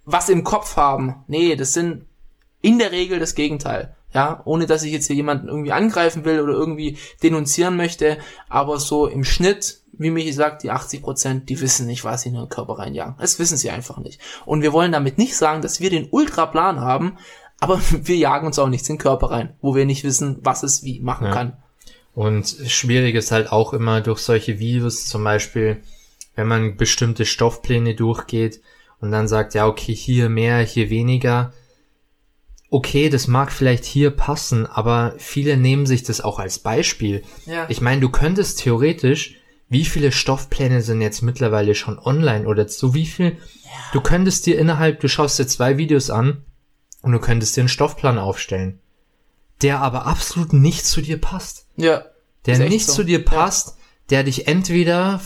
[0.05, 1.25] was im Kopf haben.
[1.27, 2.07] Nee, das sind
[2.63, 3.96] in der Regel das Gegenteil.
[4.17, 8.17] Ja, ohne dass ich jetzt hier jemanden irgendwie angreifen will oder irgendwie denunzieren möchte,
[8.49, 12.31] aber so im Schnitt, wie Michi sagt, die 80 Prozent, die wissen nicht, was sie
[12.31, 13.17] in ihren Körper reinjagen.
[13.19, 14.19] Das wissen sie einfach nicht.
[14.47, 17.19] Und wir wollen damit nicht sagen, dass wir den Ultraplan haben,
[17.61, 20.63] aber wir jagen uns auch nichts in den Körper rein, wo wir nicht wissen, was
[20.63, 21.33] es wie machen Ja.
[21.33, 21.57] kann.
[22.15, 25.83] Und schwierig ist halt auch immer durch solche Videos, zum Beispiel,
[26.37, 28.63] wenn man bestimmte Stoffpläne durchgeht
[29.03, 31.53] und dann sagt, ja, okay, hier mehr, hier weniger.
[32.69, 37.23] Okay, das mag vielleicht hier passen, aber viele nehmen sich das auch als Beispiel.
[37.47, 37.67] Ja.
[37.69, 39.37] Ich meine, du könntest theoretisch,
[39.69, 43.37] wie viele Stoffpläne sind jetzt mittlerweile schon online oder so wie viel,
[43.93, 46.45] du könntest dir innerhalb, du schaust dir zwei Videos an
[47.03, 48.81] und du könntest dir einen Stoffplan aufstellen,
[49.63, 52.05] der aber absolut nicht zu dir passt ja.
[52.47, 52.95] der nicht so.
[52.95, 53.77] zu dir passt,
[54.11, 55.21] der dich entweder,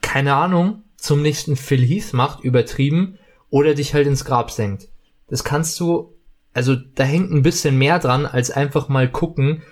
[0.00, 3.18] keine Ahnung, zum nächsten Phil Heath macht, übertrieben,
[3.50, 4.88] oder dich halt ins Grab senkt.
[5.28, 6.14] Das kannst du,
[6.58, 9.62] also da hängt ein bisschen mehr dran, als einfach mal gucken.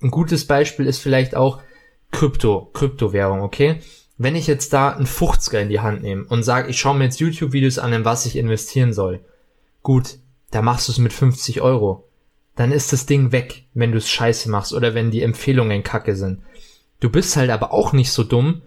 [0.00, 1.60] Ein gutes Beispiel ist vielleicht auch
[2.10, 3.80] Krypto, Kryptowährung, okay?
[4.16, 7.04] Wenn ich jetzt da einen 50er in die Hand nehme und sage, ich schaue mir
[7.04, 9.20] jetzt YouTube-Videos an, in was ich investieren soll.
[9.82, 10.18] Gut,
[10.50, 12.08] da machst du es mit 50 Euro
[12.58, 16.16] dann ist das Ding weg, wenn du es scheiße machst oder wenn die Empfehlungen kacke
[16.16, 16.42] sind.
[16.98, 18.62] Du bist halt aber auch nicht so dumm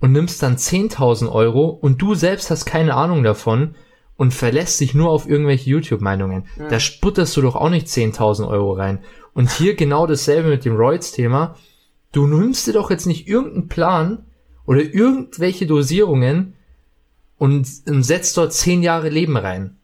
[0.00, 3.76] und nimmst dann 10.000 Euro und du selbst hast keine Ahnung davon
[4.16, 6.44] und verlässt dich nur auf irgendwelche YouTube-Meinungen.
[6.70, 9.00] Da sputterst du doch auch nicht 10.000 Euro rein.
[9.34, 11.56] Und hier genau dasselbe mit dem Roids-Thema.
[12.12, 14.24] Du nimmst dir doch jetzt nicht irgendeinen Plan
[14.64, 16.54] oder irgendwelche Dosierungen
[17.36, 19.76] und, und setzt dort 10 Jahre Leben rein.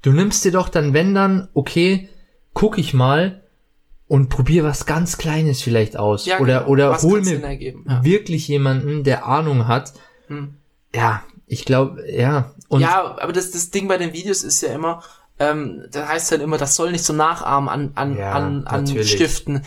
[0.00, 2.08] Du nimmst dir doch dann, wenn dann, okay,
[2.54, 3.42] guck ich mal
[4.06, 6.26] und probier was ganz Kleines vielleicht aus.
[6.26, 6.70] Ja, oder genau.
[6.70, 7.40] oder Was hol mir?
[7.40, 8.04] Ja.
[8.04, 9.92] wirklich jemanden, der Ahnung hat.
[10.28, 10.54] Hm.
[10.94, 12.52] Ja, ich glaube, ja.
[12.68, 15.02] Und ja, aber das, das Ding bei den Videos ist ja immer,
[15.38, 18.84] ähm, da heißt halt immer, das soll nicht zum Nachahmen an, an, Ja, an, an
[18.84, 19.12] natürlich.
[19.12, 19.62] Stiften.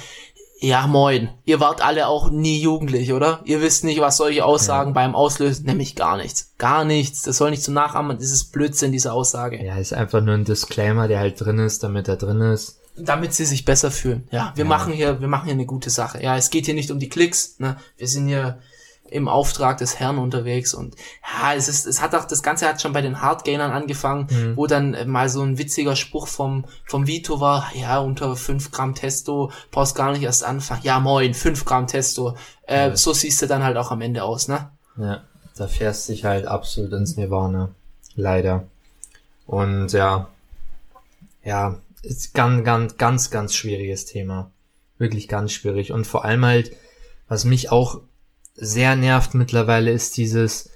[0.59, 1.29] Ja, moin.
[1.45, 3.41] Ihr wart alle auch nie jugendlich, oder?
[3.45, 6.53] Ihr wisst nicht, was solche Aussagen beim Auslösen, nämlich gar nichts.
[6.57, 7.21] Gar nichts.
[7.21, 9.63] Das soll nicht zum Nachahmen, das ist Blödsinn, diese Aussage.
[9.63, 12.79] ja, ist einfach nur ein Disclaimer, der halt drin ist, damit er drin ist.
[12.95, 14.27] Damit sie sich besser fühlen.
[14.31, 14.67] Ja, wir Ja.
[14.69, 16.23] machen hier, wir machen hier eine gute Sache.
[16.23, 17.77] Ja, es geht hier nicht um die Klicks, ne?
[17.97, 18.57] Wir sind hier
[19.11, 22.81] im Auftrag des Herrn unterwegs und ja, es ist, es hat auch, das Ganze hat
[22.81, 24.57] schon bei den Hardgainern angefangen, Mhm.
[24.57, 28.71] wo dann äh, mal so ein witziger Spruch vom, vom Vito war, ja, unter 5
[28.71, 30.81] Gramm Testo brauchst gar nicht erst anfangen.
[30.83, 32.35] Ja, moin, 5 Gramm Testo.
[32.63, 34.69] Äh, So siehst du dann halt auch am Ende aus, ne?
[34.97, 35.23] Ja,
[35.55, 37.69] da fährst dich halt absolut ins Nirvana.
[38.15, 38.65] Leider.
[39.45, 40.27] Und ja,
[41.43, 44.51] ja, ist ganz, ganz, ganz, ganz schwieriges Thema.
[44.97, 45.91] Wirklich ganz schwierig.
[45.91, 46.71] Und vor allem halt,
[47.27, 48.01] was mich auch
[48.58, 50.71] sehr nervt mittlerweile, ist dieses,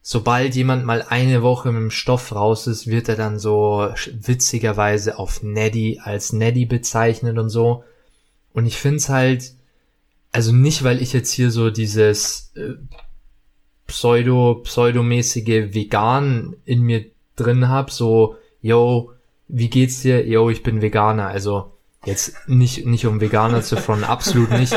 [0.00, 3.88] sobald jemand mal eine Woche mit dem Stoff raus ist, wird er dann so
[4.20, 7.84] witzigerweise auf Neddy als Neddy bezeichnet und so.
[8.52, 9.54] Und ich find's halt,
[10.32, 12.74] also nicht, weil ich jetzt hier so dieses äh,
[13.86, 17.06] pseudo pseudomäßige Vegan in mir
[17.36, 19.12] drin hab, so yo,
[19.48, 20.26] wie geht's dir?
[20.26, 21.28] Yo, ich bin Veganer.
[21.28, 21.75] Also
[22.06, 24.74] Jetzt nicht, nicht um Veganer zu fronten, absolut nicht.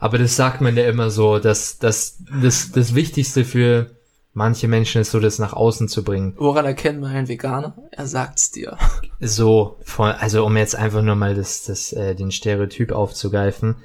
[0.00, 3.90] Aber das sagt man ja immer so, dass, dass das, das Wichtigste für
[4.34, 6.34] manche Menschen ist so, das nach außen zu bringen.
[6.36, 7.76] Woran erkennt man einen Veganer?
[7.90, 8.76] Er sagt's dir.
[9.20, 13.76] So, von, also um jetzt einfach nur mal das, das, äh, den Stereotyp aufzugreifen.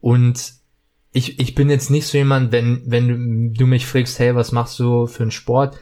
[0.00, 0.54] Und
[1.12, 4.78] ich, ich bin jetzt nicht so jemand, wenn, wenn du, mich fragst, hey, was machst
[4.78, 5.76] du für einen Sport,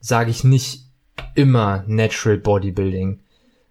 [0.00, 0.86] sage ich nicht
[1.34, 3.20] immer Natural Bodybuilding.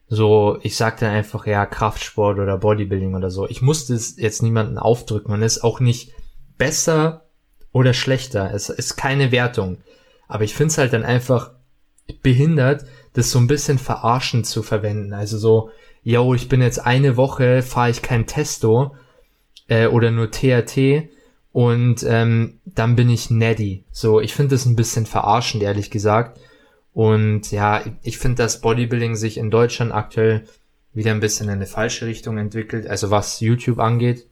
[0.08, 3.48] So, ich sag dann einfach, ja, Kraftsport oder Bodybuilding oder so.
[3.48, 6.12] Ich musste es jetzt niemanden aufdrücken und es ist auch nicht
[6.58, 7.26] besser
[7.72, 8.54] oder schlechter.
[8.54, 9.78] Es ist keine Wertung.
[10.28, 11.52] Aber ich find's halt dann einfach
[12.22, 15.14] behindert, das so ein bisschen verarschend zu verwenden.
[15.14, 15.72] Also so,
[16.04, 18.96] yo, ich bin jetzt eine Woche, fahre ich kein Testo
[19.68, 21.10] äh, oder nur TRT
[21.52, 23.86] und ähm, dann bin ich Neddy.
[23.92, 26.40] So, ich finde das ein bisschen verarschend, ehrlich gesagt.
[26.96, 30.46] Und ja, ich finde, dass Bodybuilding sich in Deutschland aktuell
[30.94, 34.26] wieder ein bisschen in eine falsche Richtung entwickelt, also was YouTube angeht.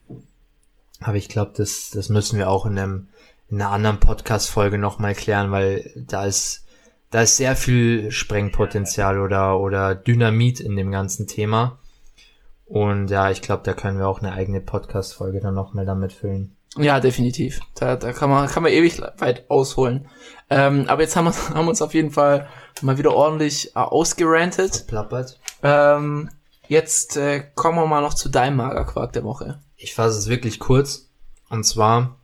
[1.01, 3.07] Aber ich glaube, das, das müssen wir auch in, einem,
[3.49, 6.65] in einer anderen Podcast-Folge nochmal klären, weil da ist,
[7.11, 11.79] da ist sehr viel Sprengpotenzial oder, oder Dynamit in dem ganzen Thema.
[12.65, 16.55] Und ja, ich glaube, da können wir auch eine eigene Podcast-Folge dann nochmal damit füllen.
[16.77, 17.59] Ja, definitiv.
[17.75, 20.07] Da, da kann man, kann man ewig weit ausholen.
[20.49, 22.47] Ähm, aber jetzt haben wir, haben uns auf jeden Fall
[22.81, 24.85] mal wieder ordentlich äh, ausgerantet.
[24.87, 25.39] Plappert.
[25.61, 26.29] Ähm,
[26.67, 29.59] jetzt äh, kommen wir mal noch zu deinem Magerquark der Woche.
[29.77, 31.09] Ich fasse es wirklich kurz.
[31.49, 32.17] Und zwar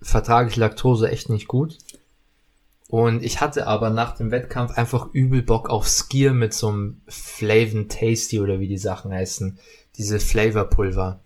[0.00, 1.78] vertrage ich Laktose echt nicht gut.
[2.88, 7.02] Und ich hatte aber nach dem Wettkampf einfach übel Bock auf Skier mit so einem
[7.06, 9.58] Flavin Tasty oder wie die Sachen heißen.
[9.96, 11.20] Diese Flavorpulver.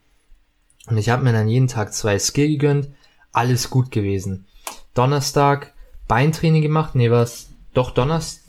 [0.86, 2.88] Und ich habe mir dann jeden Tag zwei Skier gegönnt.
[3.32, 4.46] Alles gut gewesen.
[4.94, 5.72] Donnerstag
[6.08, 6.94] Beintraining gemacht.
[6.94, 7.48] Nee, was?
[7.72, 8.42] Doch, Donnerstag.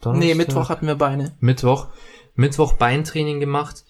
[0.00, 0.28] Donnerstag?
[0.28, 1.32] Nee, Mittwoch hatten wir Beine.
[1.40, 1.88] Mittwoch.
[2.34, 3.84] Mittwoch Beintraining gemacht.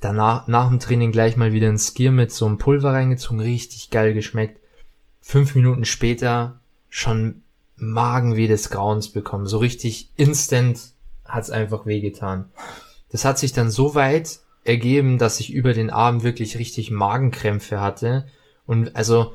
[0.00, 3.40] Danach, nach dem Training gleich mal wieder ein Skier mit so einem Pulver reingezogen.
[3.40, 4.60] Richtig geil geschmeckt.
[5.20, 7.42] Fünf Minuten später schon
[7.76, 9.46] Magenweh des Grauens bekommen.
[9.46, 10.80] So richtig instant
[11.24, 12.50] hat's einfach wehgetan.
[13.10, 17.80] Das hat sich dann so weit ergeben, dass ich über den Abend wirklich richtig Magenkrämpfe
[17.80, 18.26] hatte.
[18.66, 19.34] Und also,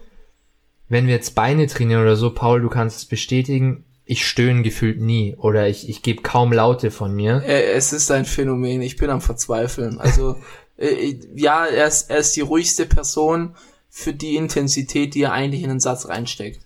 [0.89, 5.01] wenn wir jetzt Beine trainieren oder so, Paul, du kannst es bestätigen, ich stöhne gefühlt
[5.01, 7.43] nie oder ich, ich gebe kaum Laute von mir.
[7.45, 9.99] Äh, es ist ein Phänomen, ich bin am Verzweifeln.
[9.99, 10.37] Also,
[10.77, 13.55] äh, ja, er ist, er ist die ruhigste Person
[13.89, 16.61] für die Intensität, die er eigentlich in den Satz reinsteckt.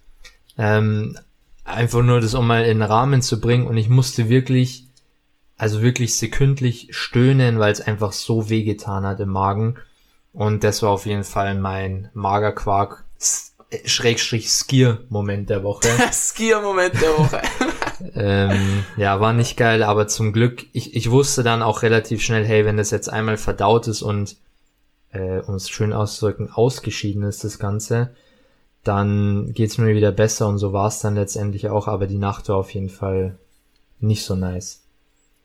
[0.57, 1.17] Ähm,
[1.63, 4.90] einfach nur das, um mal in den Rahmen zu bringen und ich musste wirklich
[5.61, 9.75] also wirklich sekündlich stöhnen, weil es einfach so wehgetan hat im Magen.
[10.33, 13.05] Und das war auf jeden Fall mein Magerquark
[13.85, 15.87] Schrägstrich Skier-Moment der Woche.
[16.11, 17.41] Skier-Moment der Woche.
[18.15, 22.43] ähm, ja, war nicht geil, aber zum Glück, ich, ich wusste dann auch relativ schnell,
[22.43, 24.37] hey, wenn das jetzt einmal verdaut ist und,
[25.11, 28.15] äh, um es schön auszudrücken, ausgeschieden ist das Ganze,
[28.83, 32.49] dann geht's mir wieder besser und so war es dann letztendlich auch, aber die Nacht
[32.49, 33.37] war auf jeden Fall
[33.99, 34.80] nicht so nice.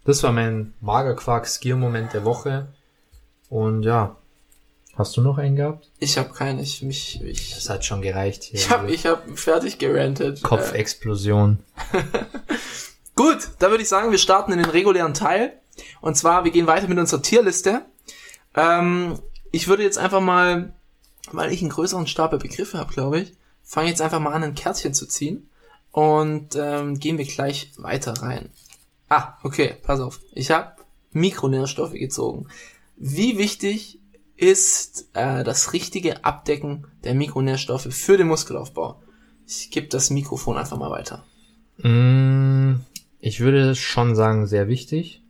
[0.06, 2.68] Das war mein Magerquark-Skier-Moment der Woche.
[3.48, 4.16] Und ja,
[4.96, 5.90] hast du noch einen gehabt?
[5.98, 6.60] Ich habe keinen.
[6.60, 7.20] Ich mich.
[7.24, 8.60] Ich, das hat schon gereicht hier.
[8.60, 10.44] Ich habe ich hab fertig gerantet.
[10.44, 11.58] Kopfexplosion.
[13.16, 15.60] Gut, dann würde ich sagen, wir starten in den regulären Teil.
[16.00, 17.82] Und zwar, wir gehen weiter mit unserer Tierliste.
[18.54, 19.18] Ähm,
[19.50, 20.72] ich würde jetzt einfach mal,
[21.32, 23.32] weil ich einen größeren Stapel Begriffe habe, glaube ich,
[23.64, 25.50] fange jetzt einfach mal an, ein Kärtchen zu ziehen.
[25.90, 28.50] Und ähm, gehen wir gleich weiter rein.
[29.08, 30.20] Ah, okay, pass auf.
[30.32, 30.72] Ich habe
[31.12, 32.48] Mikronährstoffe gezogen.
[32.96, 34.00] Wie wichtig
[34.36, 39.00] ist äh, das richtige Abdecken der Mikronährstoffe für den Muskelaufbau?
[39.46, 41.24] Ich gebe das Mikrofon einfach mal weiter.
[41.78, 42.80] Mm,
[43.20, 45.22] ich würde schon sagen, sehr wichtig.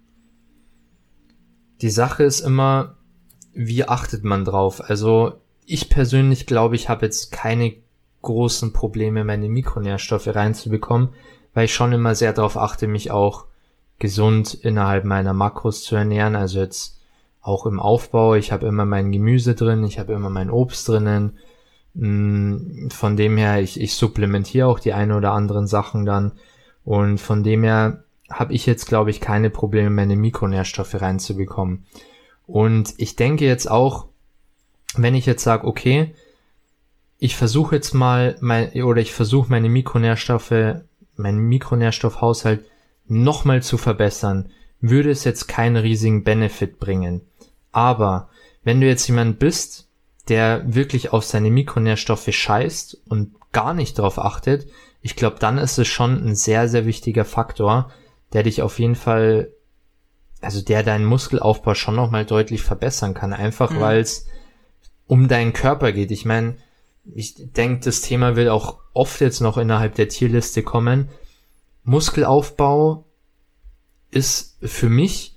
[1.83, 2.97] Die Sache ist immer,
[3.53, 4.81] wie achtet man drauf?
[4.83, 7.74] Also ich persönlich glaube, ich habe jetzt keine
[8.22, 11.11] großen Probleme, meine Mikronährstoffe reinzubekommen,
[11.53, 13.47] weil ich schon immer sehr darauf achte, mich auch
[13.99, 16.37] gesund innerhalb meiner Makros zu ernähren.
[16.37, 17.01] Also jetzt
[17.41, 18.35] auch im Aufbau.
[18.35, 21.39] Ich habe immer mein Gemüse drin, ich habe immer mein Obst drinnen.
[21.95, 26.33] Mm, von dem her, ich, ich supplementiere auch die ein oder anderen Sachen dann.
[26.85, 31.87] Und von dem her habe ich jetzt, glaube ich, keine Probleme, meine Mikronährstoffe reinzubekommen.
[32.47, 34.07] Und ich denke jetzt auch,
[34.97, 36.15] wenn ich jetzt sage, okay,
[37.19, 40.81] ich versuche jetzt mal mein, oder ich versuche meine Mikronährstoffe,
[41.17, 42.65] meinen Mikronährstoffhaushalt
[43.09, 44.51] nochmal zu verbessern,
[44.81, 47.23] würde es jetzt keinen riesigen Benefit bringen.
[47.73, 48.29] Aber
[48.63, 49.89] wenn du jetzt jemand bist,
[50.29, 54.67] der wirklich auf seine Mikronährstoffe scheißt und gar nicht darauf achtet,
[55.03, 57.91] ich glaube, dann ist es schon ein sehr, sehr wichtiger Faktor,
[58.33, 59.53] der dich auf jeden Fall
[60.41, 63.81] also der deinen Muskelaufbau schon nochmal deutlich verbessern kann, einfach mhm.
[63.81, 64.27] weil es
[65.07, 66.11] um deinen Körper geht.
[66.11, 66.57] Ich meine,
[67.15, 71.09] ich denke, das Thema will auch oft jetzt noch innerhalb der Tierliste kommen.
[71.87, 73.05] Muskelaufbau
[74.11, 75.37] ist für mich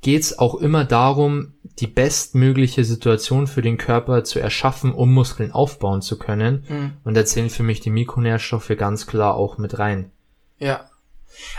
[0.00, 6.02] geht's auch immer darum, die bestmögliche Situation für den Körper zu erschaffen, um Muskeln aufbauen
[6.02, 6.64] zu können.
[6.68, 6.92] Mhm.
[7.04, 10.10] Und da zählen für mich die Mikronährstoffe ganz klar auch mit rein.
[10.58, 10.88] Ja.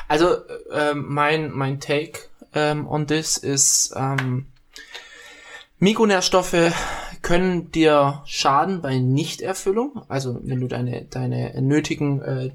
[0.07, 0.35] Also
[0.71, 2.19] äh, mein mein Take
[2.53, 4.47] ähm, on this ist ähm,
[5.79, 6.73] Mikronährstoffe
[7.21, 12.51] können dir schaden bei Nichterfüllung, also wenn du deine deine nötigen äh,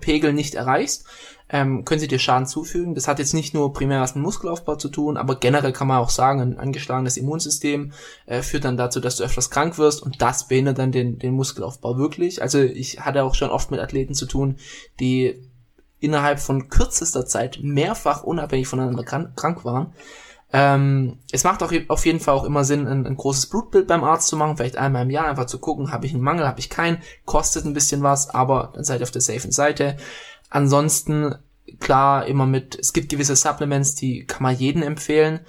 [0.00, 1.06] Pegel nicht erreichst
[1.52, 2.94] ähm, können sie dir Schaden zufügen.
[2.94, 5.98] Das hat jetzt nicht nur primär was mit Muskelaufbau zu tun, aber generell kann man
[5.98, 7.92] auch sagen, ein angeschlagenes Immunsystem
[8.26, 11.34] äh, führt dann dazu, dass du öfters krank wirst und das behindert dann den, den
[11.34, 12.40] Muskelaufbau wirklich.
[12.40, 14.56] Also ich hatte auch schon oft mit Athleten zu tun,
[15.00, 15.42] die
[15.98, 19.92] innerhalb von kürzester Zeit mehrfach unabhängig voneinander krank, krank waren.
[20.52, 24.02] Ähm, es macht auch auf jeden Fall auch immer Sinn, ein, ein, großes Blutbild beim
[24.02, 26.58] Arzt zu machen, vielleicht einmal im Jahr einfach zu gucken, habe ich einen Mangel, habe
[26.58, 29.96] ich keinen, kostet ein bisschen was, aber dann seid ihr auf der safen Seite.
[30.48, 31.36] Ansonsten,
[31.78, 35.40] klar, immer mit, es gibt gewisse Supplements, die kann man jedem empfehlen.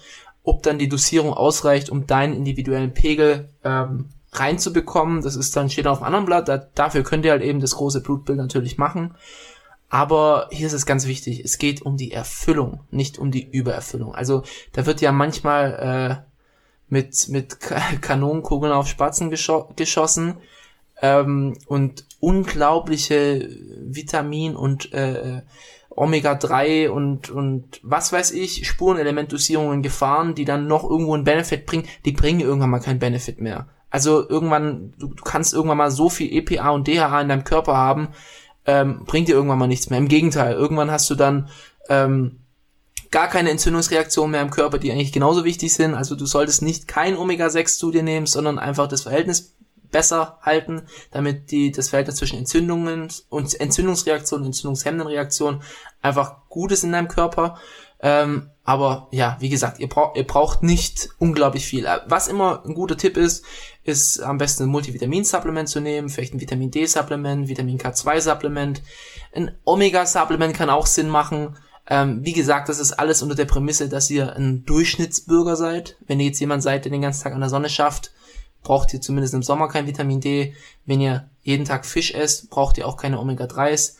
[0.43, 5.87] Ob dann die Dosierung ausreicht, um deinen individuellen Pegel ähm, reinzubekommen, das ist dann steht
[5.87, 6.47] auf einem anderen Blatt.
[6.47, 9.15] Da, dafür könnt ihr halt eben das große Blutbild natürlich machen.
[9.93, 14.15] Aber hier ist es ganz wichtig, es geht um die Erfüllung, nicht um die Übererfüllung.
[14.15, 16.31] Also da wird ja manchmal äh,
[16.87, 17.59] mit, mit
[18.01, 20.37] Kanonenkugeln auf Spatzen geschossen
[21.01, 23.49] ähm, und unglaubliche
[23.81, 25.41] Vitamin und äh,
[25.89, 31.85] Omega-3 und, und was weiß ich, Spurenelementdosierungen gefahren, die dann noch irgendwo einen Benefit bringen,
[32.05, 33.67] die bringen irgendwann mal keinen Benefit mehr.
[33.89, 37.75] Also irgendwann, du, du kannst irgendwann mal so viel EPA und DHA in deinem Körper
[37.75, 38.07] haben,
[38.65, 39.99] ähm, bringt dir irgendwann mal nichts mehr.
[39.99, 41.49] Im Gegenteil, irgendwann hast du dann
[41.89, 42.39] ähm,
[43.11, 45.93] gar keine Entzündungsreaktionen mehr im Körper, die eigentlich genauso wichtig sind.
[45.93, 49.55] Also du solltest nicht kein Omega-6 zu dir nehmen, sondern einfach das Verhältnis
[49.91, 55.61] besser halten, damit die, das Verhältnis zwischen Entzündungen und Entzündungsreaktionen, entzündungshemmenden Reaktionen
[56.01, 57.59] einfach gut ist in deinem Körper.
[58.01, 61.85] Ähm, aber ja, wie gesagt, ihr, braucht ihr braucht nicht unglaublich viel.
[61.85, 63.45] Äh, was immer ein guter Tipp ist,
[63.83, 68.81] ist am besten ein Multivitamin-Supplement zu nehmen, vielleicht ein Vitamin D-Supplement, Vitamin K2-Supplement.
[69.33, 71.57] Ein Omega-Supplement kann auch Sinn machen.
[71.87, 75.97] Ähm, wie gesagt, das ist alles unter der Prämisse, dass ihr ein Durchschnittsbürger seid.
[76.07, 78.11] Wenn ihr jetzt jemand seid, der den ganzen Tag an der Sonne schafft,
[78.63, 80.53] braucht ihr zumindest im Sommer kein Vitamin D.
[80.85, 83.95] Wenn ihr jeden Tag Fisch esst, braucht ihr auch keine Omega-3s.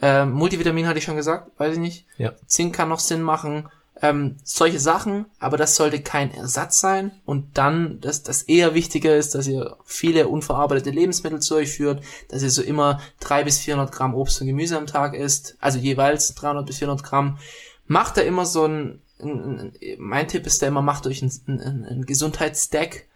[0.00, 2.06] Ähm, Multivitamin hatte ich schon gesagt, weiß ich nicht.
[2.18, 2.34] Ja.
[2.46, 3.68] Zink kann noch Sinn machen.
[4.02, 7.12] Ähm, solche Sachen, aber das sollte kein Ersatz sein.
[7.24, 12.02] Und dann, dass das eher wichtiger ist, dass ihr viele unverarbeitete Lebensmittel zu euch führt,
[12.28, 15.78] dass ihr so immer drei bis 400 Gramm Obst und Gemüse am Tag isst, also
[15.78, 17.38] jeweils 300 bis 400 Gramm.
[17.86, 21.32] Macht da immer so ein, ein, ein mein Tipp ist da immer, macht euch ein,
[21.46, 23.06] ein, ein Gesundheitsstack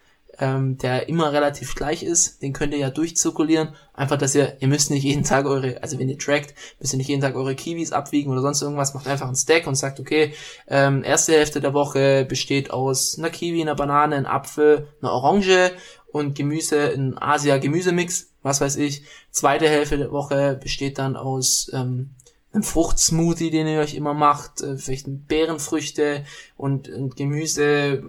[0.40, 2.42] ähm, der immer relativ gleich ist.
[2.42, 3.74] Den könnt ihr ja durchzirkulieren.
[3.92, 6.96] Einfach, dass ihr, ihr müsst nicht jeden Tag eure, also wenn ihr trackt, müsst ihr
[6.96, 8.94] nicht jeden Tag eure Kiwis abwiegen oder sonst irgendwas.
[8.94, 10.32] Macht einfach einen Stack und sagt, okay,
[10.66, 15.72] ähm, erste Hälfte der Woche besteht aus einer Kiwi, einer Banane, einem Apfel, einer Orange
[16.10, 19.02] und Gemüse, ein Asia-Gemüsemix, was weiß ich.
[19.30, 22.14] Zweite Hälfte der Woche besteht dann aus ähm,
[22.52, 26.24] ein Fruchtsmoothie, den ihr euch immer macht, äh, vielleicht Beerenfrüchte
[26.56, 28.02] und, Gemüse,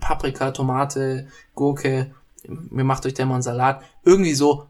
[0.00, 2.14] Paprika, Tomate, Gurke,
[2.44, 4.66] ihr macht euch da mal einen Salat, irgendwie so,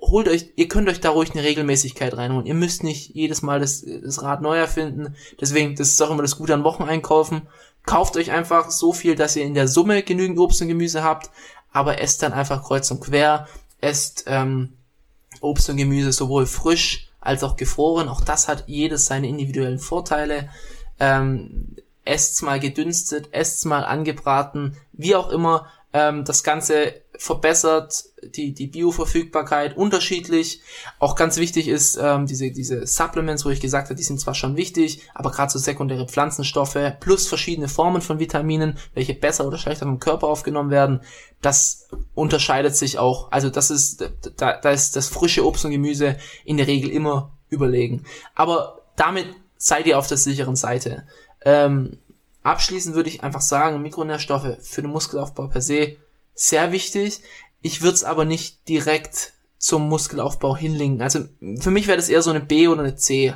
[0.00, 2.46] holt euch, ihr könnt euch da ruhig eine Regelmäßigkeit reinholen.
[2.46, 5.14] Ihr müsst nicht jedes Mal das, das Rad neu erfinden.
[5.40, 7.42] Deswegen, das ist auch immer das Gute an Wocheneinkaufen.
[7.84, 11.30] Kauft euch einfach so viel, dass ihr in der Summe genügend Obst und Gemüse habt,
[11.72, 13.46] aber esst dann einfach kreuz und quer.
[13.80, 14.72] Esst ähm,
[15.40, 18.08] Obst und Gemüse sowohl frisch als auch gefroren.
[18.08, 20.48] Auch das hat jedes seine individuellen Vorteile.
[20.98, 25.66] Ähm, esst's mal gedünstet, esst's mal angebraten, wie auch immer.
[25.92, 30.62] Ähm, das Ganze verbessert die, die Bioverfügbarkeit unterschiedlich.
[30.98, 34.34] Auch ganz wichtig ist, ähm, diese, diese Supplements, wo ich gesagt habe, die sind zwar
[34.34, 39.58] schon wichtig, aber gerade so sekundäre Pflanzenstoffe plus verschiedene Formen von Vitaminen, welche besser oder
[39.58, 41.00] schlechter vom Körper aufgenommen werden,
[41.42, 43.32] das unterscheidet sich auch.
[43.32, 47.36] Also das ist, da, da ist das frische Obst und Gemüse in der Regel immer
[47.48, 48.04] überlegen.
[48.34, 49.26] Aber damit
[49.56, 51.06] seid ihr auf der sicheren Seite.
[51.44, 51.98] Ähm,
[52.42, 55.96] abschließend würde ich einfach sagen, Mikronährstoffe für den Muskelaufbau per se
[56.34, 57.20] sehr wichtig.
[57.62, 61.02] Ich würde es aber nicht direkt zum Muskelaufbau hinlegen.
[61.02, 61.20] Also
[61.58, 63.34] für mich wäre das eher so eine B oder eine C.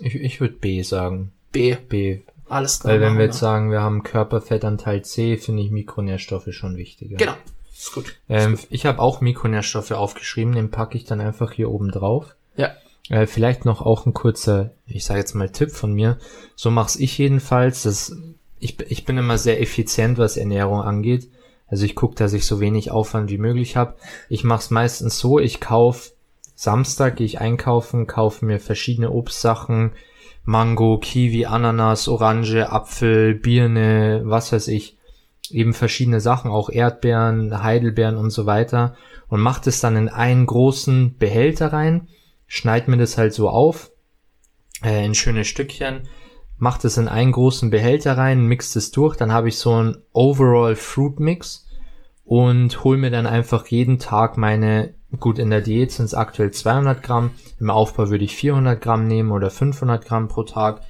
[0.00, 1.32] Ich, ich würde B sagen.
[1.52, 1.76] B.
[1.76, 2.20] B.
[2.48, 2.94] Alles klar.
[2.94, 7.16] Weil wenn wir jetzt sagen, wir haben Körperfettanteil C, finde ich Mikronährstoffe schon wichtiger.
[7.16, 7.34] Genau.
[7.72, 8.16] Ist gut.
[8.28, 8.68] Ähm, ist gut.
[8.70, 12.34] Ich habe auch Mikronährstoffe aufgeschrieben, den packe ich dann einfach hier oben drauf.
[12.56, 12.70] Ja.
[13.10, 16.18] Äh, vielleicht noch auch ein kurzer, ich sage jetzt mal Tipp von mir.
[16.56, 17.82] So mach's ich jedenfalls.
[17.82, 18.16] Das
[18.58, 21.28] ich, ich bin immer sehr effizient, was Ernährung angeht.
[21.66, 23.94] Also ich gucke, dass ich so wenig Aufwand wie möglich habe.
[24.28, 26.12] Ich mache es meistens so, ich kauf
[26.54, 29.92] Samstag, gehe ich einkaufen, kaufe mir verschiedene Obstsachen,
[30.44, 34.96] Mango, Kiwi, Ananas, Orange, Apfel, Birne, was weiß ich,
[35.50, 38.94] eben verschiedene Sachen, auch Erdbeeren, Heidelbeeren und so weiter
[39.28, 42.08] und macht es dann in einen großen Behälter rein,
[42.52, 43.92] schneid mir das halt so auf,
[44.84, 46.08] äh, in schöne Stückchen,
[46.58, 49.98] macht es in einen großen Behälter rein, mixt es durch, dann habe ich so ein
[50.12, 51.68] Overall Fruit Mix
[52.24, 56.50] und hol mir dann einfach jeden Tag meine, gut in der Diät sind es aktuell
[56.50, 57.30] 200 Gramm,
[57.60, 60.82] im Aufbau würde ich 400 Gramm nehmen oder 500 Gramm pro Tag,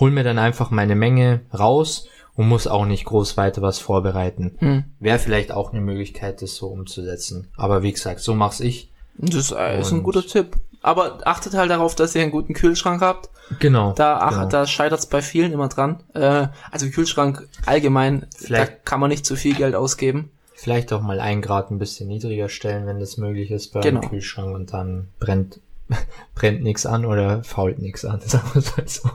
[0.00, 4.56] hol mir dann einfach meine Menge raus und muss auch nicht groß weiter was vorbereiten.
[4.60, 4.84] Hm.
[4.98, 7.48] Wäre vielleicht auch eine Möglichkeit, das so umzusetzen.
[7.58, 8.90] Aber wie gesagt, so mach's ich.
[9.18, 10.56] Das ist ein Und- guter Tipp.
[10.82, 13.30] Aber achtet halt darauf, dass ihr einen guten Kühlschrank habt.
[13.60, 13.92] Genau.
[13.92, 14.48] Da, ach, genau.
[14.48, 16.02] da scheitert's bei vielen immer dran.
[16.14, 20.30] Äh, also Kühlschrank allgemein, Vielleicht- da kann man nicht zu viel Geld ausgeben.
[20.54, 24.00] Vielleicht auch mal ein Grad ein bisschen niedriger stellen, wenn das möglich ist bei Genau.
[24.00, 25.60] Kühlschrank und dann brennt
[26.34, 29.10] brennt nichts an oder fault nichts an, sagen wir es halt so.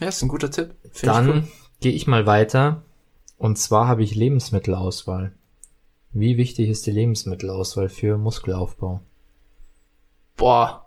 [0.00, 0.74] Ja, ist ein guter Tipp.
[0.92, 1.42] Find Dann cool.
[1.80, 2.82] gehe ich mal weiter
[3.38, 5.32] und zwar habe ich Lebensmittelauswahl.
[6.12, 9.00] Wie wichtig ist die Lebensmittelauswahl für Muskelaufbau?
[10.36, 10.86] Boah.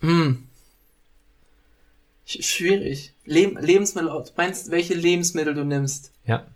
[0.00, 0.48] Hm.
[2.26, 3.14] Sch schwierig.
[3.24, 6.12] Leb Lebensmittel, du meinst, welche Lebensmittel du nimmst?
[6.24, 6.46] Ja.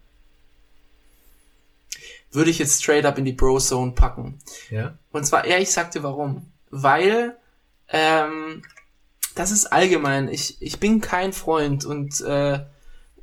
[2.31, 4.39] Würde ich jetzt straight up in die Bro-Zone packen.
[4.71, 4.99] Ja.
[5.13, 6.51] Und zwar, ja, ich sag dir warum.
[6.71, 7.37] Weil,
[7.89, 8.63] ähm,
[9.35, 10.29] das ist allgemein.
[10.29, 12.61] Ich, ich bin kein Freund und äh,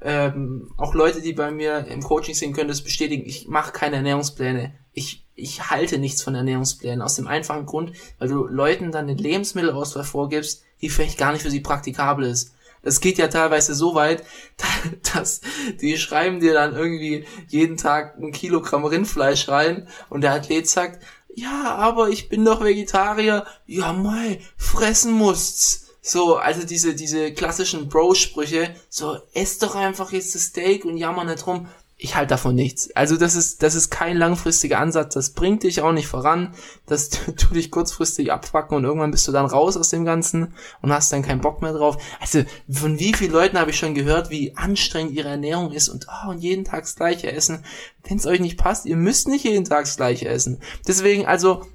[0.02, 3.26] ähm, auch Leute, die bei mir im Coaching sind, können das bestätigen.
[3.26, 4.74] Ich mache keine Ernährungspläne.
[4.94, 7.02] Ich, ich halte nichts von Ernährungsplänen.
[7.02, 11.42] Aus dem einfachen Grund, weil du Leuten dann eine Lebensmittelauswahl vorgibst, die vielleicht gar nicht
[11.42, 12.54] für sie praktikabel ist.
[12.82, 14.24] Das geht ja teilweise so weit,
[15.14, 15.42] dass
[15.82, 21.04] die schreiben dir dann irgendwie jeden Tag ein Kilogramm Rindfleisch rein und der Athlet sagt,
[21.34, 23.46] ja, aber ich bin doch Vegetarier.
[23.66, 25.88] Ja, mei, fressen musst's.
[26.02, 31.26] So, also diese, diese klassischen Bro-Sprüche, so, ess doch einfach jetzt das Steak und jammer
[31.26, 31.68] nicht rum.
[31.98, 32.94] Ich halte davon nichts.
[32.94, 35.14] Also das ist, das ist kein langfristiger Ansatz.
[35.14, 36.54] Das bringt dich auch nicht voran.
[36.86, 40.92] Das tu dich kurzfristig abfacken und irgendwann bist du dann raus aus dem Ganzen und
[40.92, 41.98] hast dann keinen Bock mehr drauf.
[42.20, 46.08] Also von wie vielen Leuten habe ich schon gehört, wie anstrengend ihre Ernährung ist und,
[46.10, 47.64] oh, und jeden Tag das gleiche essen.
[48.04, 50.60] Wenn es euch nicht passt, ihr müsst nicht jeden Tag das gleiche essen.
[50.86, 51.66] Deswegen, also,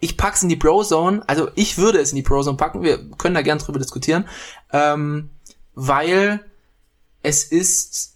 [0.00, 3.34] ich pack's in die Bro-Zone, also ich würde es in die Bro-Zone packen, wir können
[3.34, 4.26] da gern drüber diskutieren,
[4.72, 5.30] ähm,
[5.74, 6.44] weil
[7.22, 8.13] es ist,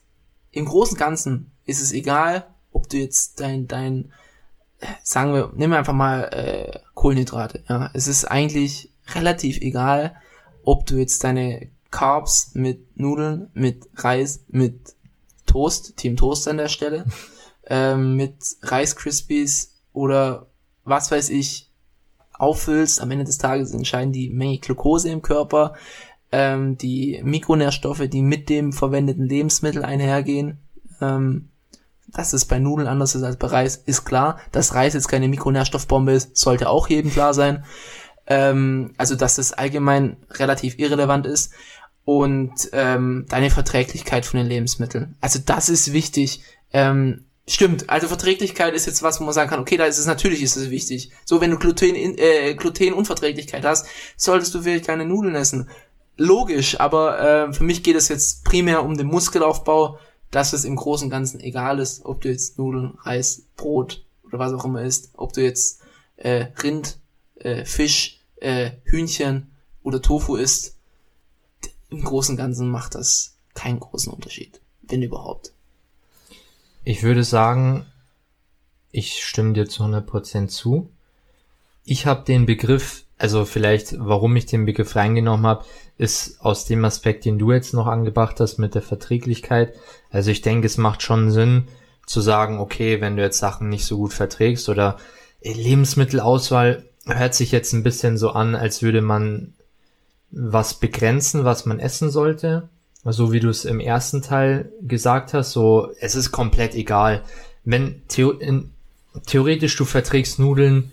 [0.59, 4.13] im Großen und Ganzen ist es egal, ob du jetzt dein, dein,
[4.81, 10.17] äh, sagen wir, nehmen wir einfach mal äh, Kohlenhydrate, ja, es ist eigentlich relativ egal,
[10.65, 14.95] ob du jetzt deine Carbs mit Nudeln, mit Reis, mit
[15.47, 17.05] Toast, Team Toast an der Stelle,
[17.67, 20.47] ähm, mit Rice Krispies oder
[20.85, 21.71] was weiß ich,
[22.33, 23.01] auffüllst.
[23.01, 25.75] Am Ende des Tages entscheiden die Menge Glucose im Körper,
[26.33, 30.59] ähm, die Mikronährstoffe, die mit dem verwendeten Lebensmittel einhergehen.
[31.01, 31.49] Ähm,
[32.11, 34.39] dass es bei Nudeln anders ist als bei Reis, ist klar.
[34.51, 37.65] Dass Reis jetzt keine Mikronährstoffbombe ist, sollte auch jedem klar sein.
[38.27, 41.53] Ähm, also, dass das allgemein relativ irrelevant ist.
[42.05, 45.17] Und ähm, deine Verträglichkeit von den Lebensmitteln.
[45.21, 46.43] Also das ist wichtig.
[46.73, 50.05] Ähm, Stimmt, also Verträglichkeit ist jetzt was, wo man sagen kann, okay, da ist es
[50.05, 51.11] natürlich ist es wichtig.
[51.25, 53.87] So, wenn du Gluten, äh, Glutenunverträglichkeit hast,
[54.19, 55.67] solltest du vielleicht keine Nudeln essen.
[56.21, 60.01] Logisch, aber äh, für mich geht es jetzt primär um den Muskelaufbau,
[60.33, 64.41] dass es im Großen und Ganzen egal ist, ob du jetzt Nudeln, Reis, Brot oder
[64.41, 65.81] was auch immer isst, ob du jetzt
[66.17, 66.99] äh, Rind,
[67.37, 69.53] äh, Fisch, äh, Hühnchen
[69.85, 70.77] oder Tofu isst.
[71.89, 75.53] Im Großen und Ganzen macht das keinen großen Unterschied, wenn überhaupt.
[76.83, 77.87] Ich würde sagen,
[78.91, 80.91] ich stimme dir zu 100% zu.
[81.85, 85.65] Ich habe den Begriff, also vielleicht, warum ich den Begriff reingenommen habe,
[85.99, 89.75] ist aus dem Aspekt, den du jetzt noch angebracht hast mit der Verträglichkeit.
[90.11, 91.69] Also ich denke, es macht schon Sinn
[92.07, 94.97] zu sagen, okay, wenn du jetzt Sachen nicht so gut verträgst oder
[95.43, 99.55] Lebensmittelauswahl hört sich jetzt ein bisschen so an, als würde man
[100.31, 102.69] was begrenzen, was man essen sollte
[103.05, 107.23] so wie du es im ersten Teil gesagt hast, so, es ist komplett egal.
[107.65, 108.73] Wenn theo in,
[109.27, 110.93] theoretisch du verträgst Nudeln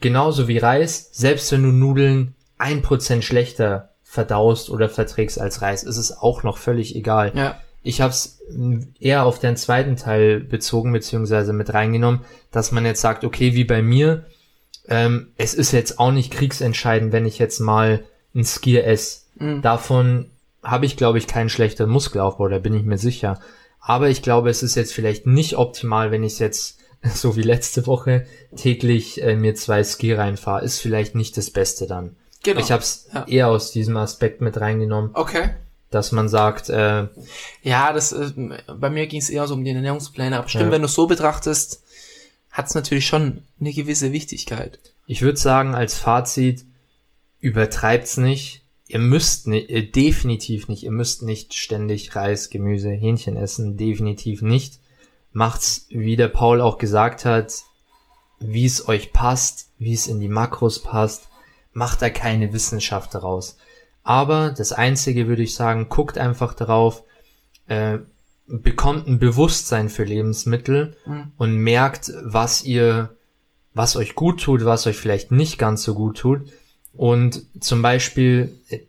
[0.00, 5.84] genauso wie Reis, selbst wenn du Nudeln ein Prozent schlechter verdaust oder verträgst als Reis,
[5.84, 7.30] ist es auch noch völlig egal.
[7.34, 7.60] Ja.
[7.82, 8.40] Ich habe es
[8.98, 13.64] eher auf den zweiten Teil bezogen, beziehungsweise mit reingenommen, dass man jetzt sagt, okay, wie
[13.64, 14.24] bei mir,
[14.88, 18.02] ähm, es ist jetzt auch nicht kriegsentscheidend, wenn ich jetzt mal
[18.34, 19.20] ein Skier esse.
[19.36, 19.60] Mhm.
[19.60, 20.30] Davon
[20.62, 23.38] habe ich, glaube ich, keinen schlechteren Muskelaufbau, da bin ich mir sicher.
[23.78, 27.86] Aber ich glaube, es ist jetzt vielleicht nicht optimal, wenn ich jetzt, so wie letzte
[27.86, 28.24] Woche,
[28.56, 30.64] täglich äh, mir zwei Ski reinfahre.
[30.64, 32.16] Ist vielleicht nicht das Beste dann.
[32.42, 32.60] Genau.
[32.60, 33.24] Ich habe es Ja.
[33.26, 35.50] eher aus diesem Aspekt mit reingenommen, Okay.
[35.90, 37.06] dass man sagt, äh,
[37.62, 38.32] Ja, das äh,
[38.78, 40.38] bei mir ging es eher so um die Ernährungspläne.
[40.38, 40.70] Aber stimmt, Ja.
[40.70, 41.82] wenn du es so betrachtest,
[42.50, 44.78] hat es natürlich schon eine gewisse Wichtigkeit.
[45.06, 46.64] ich würde sagen, als Fazit,
[47.40, 48.62] übertreibt's nicht.
[48.88, 54.42] Ihr müsst nicht, äh, definitiv nicht, ihr müsst nicht ständig Reis, Gemüse, Hähnchen essen, definitiv
[54.42, 54.80] nicht.
[55.32, 57.52] Macht's, wie der Paul auch gesagt hat,
[58.40, 61.27] wie es euch passt, wie es in die Makros passt.
[61.78, 63.56] Macht da keine Wissenschaft daraus.
[64.02, 67.04] Aber das Einzige würde ich sagen, guckt einfach darauf,
[67.68, 67.98] äh,
[68.46, 71.32] bekommt ein Bewusstsein für Lebensmittel Mhm.
[71.36, 73.10] und merkt, was ihr,
[73.74, 76.40] was euch gut tut, was euch vielleicht nicht ganz so gut tut.
[76.94, 78.80] Und zum Beispiel, äh,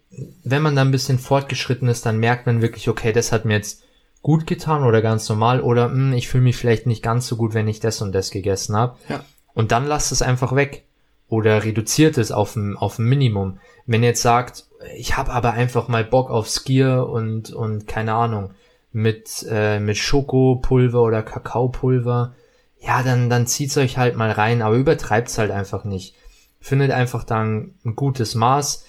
[0.43, 3.53] wenn man da ein bisschen fortgeschritten ist, dann merkt man wirklich, okay, das hat mir
[3.53, 3.83] jetzt
[4.21, 7.53] gut getan oder ganz normal oder hm, ich fühle mich vielleicht nicht ganz so gut,
[7.53, 8.97] wenn ich das und das gegessen habe.
[9.09, 9.23] Ja.
[9.53, 10.85] Und dann lasst es einfach weg
[11.29, 13.59] oder reduziert es auf ein, auf ein Minimum.
[13.85, 14.65] Wenn ihr jetzt sagt,
[14.97, 18.51] ich habe aber einfach mal Bock auf Skier und, und keine Ahnung,
[18.91, 22.33] mit, äh, mit Schokopulver oder Kakaopulver,
[22.81, 26.15] ja, dann, dann zieht's euch halt mal rein, aber übertreibt's halt einfach nicht.
[26.59, 28.85] Findet einfach dann ein gutes Maß,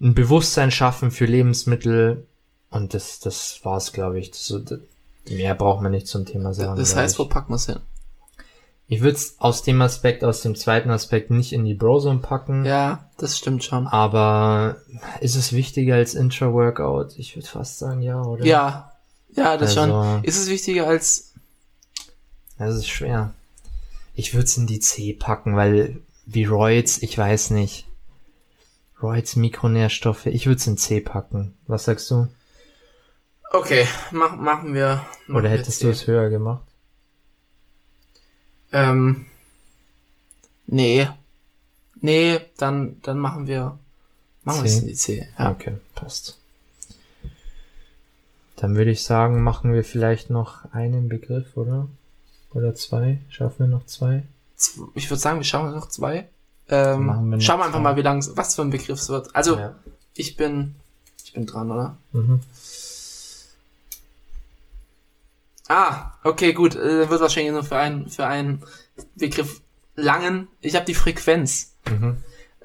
[0.00, 2.26] ein Bewusstsein schaffen für Lebensmittel
[2.70, 4.30] und das, das war's, glaube ich.
[4.30, 4.80] Das, das,
[5.28, 6.78] mehr braucht man nicht zum Thema sagen.
[6.78, 7.80] das heißt, wo packen wir es hin?
[8.92, 12.64] Ich würde es aus dem Aspekt, aus dem zweiten Aspekt nicht in die Brozone packen.
[12.64, 13.86] Ja, das stimmt schon.
[13.86, 14.78] Aber
[15.20, 17.16] ist es wichtiger als Intra-Workout?
[17.16, 18.44] Ich würde fast sagen, ja, oder?
[18.44, 18.92] Ja,
[19.36, 20.24] ja, das Also- schon.
[20.24, 21.34] Ist es wichtiger als
[22.58, 23.32] Das ist schwer.
[24.14, 27.86] Ich würde es in die C packen, weil wie Roids, ich weiß nicht.
[29.00, 31.54] Roids Mikronährstoffe, ich würde es in C packen.
[31.68, 32.26] Was sagst du?
[33.52, 35.00] Okay, mach, machen wir.
[35.28, 35.84] Machen Oder wir hättest C.
[35.86, 36.64] du es höher gemacht?
[38.72, 39.26] Ähm,
[40.66, 41.08] nee.
[42.00, 43.78] Nee, dann, dann machen wir,
[44.44, 45.28] machen wir es in die C.
[45.38, 45.50] Ja.
[45.50, 46.38] Okay, passt.
[48.56, 51.88] Dann würde ich sagen, machen wir vielleicht noch einen Begriff, oder?
[52.52, 53.18] Oder zwei?
[53.28, 54.22] Schaffen wir noch zwei?
[54.94, 56.28] Ich würde sagen, wir schauen noch zwei.
[56.68, 57.82] Ähm, Machen wir noch schauen wir einfach zwei.
[57.82, 59.34] mal, wie lang, was für ein Begriff es wird.
[59.34, 59.74] Also, Ja.
[60.14, 60.74] ich bin,
[61.24, 61.96] ich bin dran, oder?
[62.12, 62.40] Mhm.
[65.72, 66.74] Ah, okay, gut.
[66.74, 68.64] Äh, wird wahrscheinlich nur für einen, für einen
[69.14, 69.60] Begriff
[69.94, 70.48] langen.
[70.60, 71.76] Ich habe die Frequenz.
[71.88, 72.16] Mhm.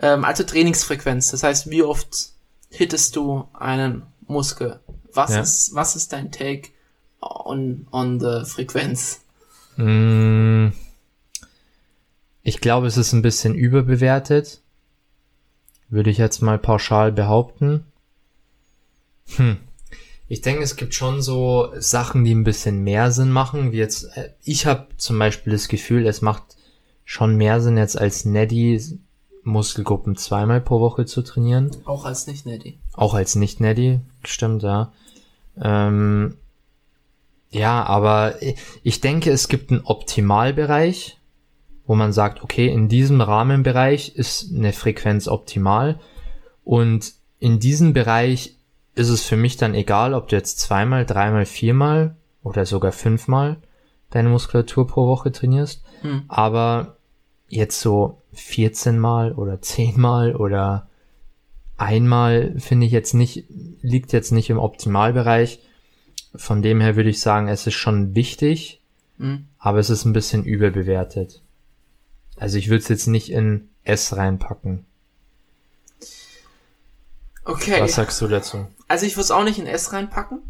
[0.02, 1.30] Ähm, also Trainingsfrequenz.
[1.30, 2.32] Das heißt, wie oft
[2.72, 4.80] hittest du einen Muskel?
[5.14, 5.42] Was Ja.
[5.42, 6.70] ist, was ist dein Take
[7.22, 9.22] on, on the Frequenz?
[9.78, 10.70] Mm,
[12.42, 14.62] Ich glaube, es ist ein bisschen überbewertet.
[15.90, 17.86] Würde ich jetzt mal pauschal behaupten.
[19.36, 19.58] Hm.
[20.28, 24.06] Ich denke, es gibt schon so Sachen, die ein bisschen mehr Sinn machen, wie jetzt,
[24.16, 26.44] äh, ich habe zum Beispiel das Gefühl, es macht
[27.04, 29.00] schon mehr Sinn, jetzt als Neddy
[29.44, 31.70] Muskelgruppen zweimal pro Woche zu trainieren.
[31.86, 32.80] Auch als nicht Neddy.
[32.94, 34.92] Auch als Nicht-Neddy, stimmt, ja.
[35.62, 36.38] Ähm,
[37.52, 38.36] ja, aber
[38.84, 41.20] ich denke, es gibt einen Optimalbereich,
[41.86, 46.00] wo man sagt, okay, in diesem Rahmenbereich ist eine Frequenz optimal
[46.64, 48.55] und in diesem Bereich
[48.96, 53.58] ist es für mich dann egal, ob du jetzt zweimal, dreimal, viermal oder sogar fünfmal
[54.10, 56.24] deine Muskulatur pro Woche trainierst, Hm.
[56.28, 56.98] aber
[57.50, 60.88] jetzt so 14 Mal oder 10 Mal oder
[61.78, 63.46] einmal finde ich jetzt nicht,
[63.82, 65.60] liegt jetzt nicht im Optimalbereich.
[66.36, 68.82] Von dem her würde ich sagen, es ist schon wichtig,
[69.18, 69.46] Hm.
[69.58, 71.42] aber es ist ein bisschen überbewertet.
[72.38, 74.86] Also ich würde es jetzt nicht in S reinpacken.
[77.46, 77.80] Okay.
[77.82, 78.68] Was sagst du dazu?
[78.88, 80.42] Also ich würde es auch nicht in S reinpacken.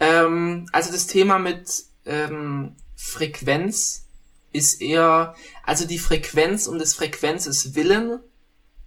[0.00, 4.06] Ähm, also das Thema mit ähm, Frequenz
[4.52, 5.34] ist eher,
[5.64, 8.18] also die Frequenz um des Frequenzes willen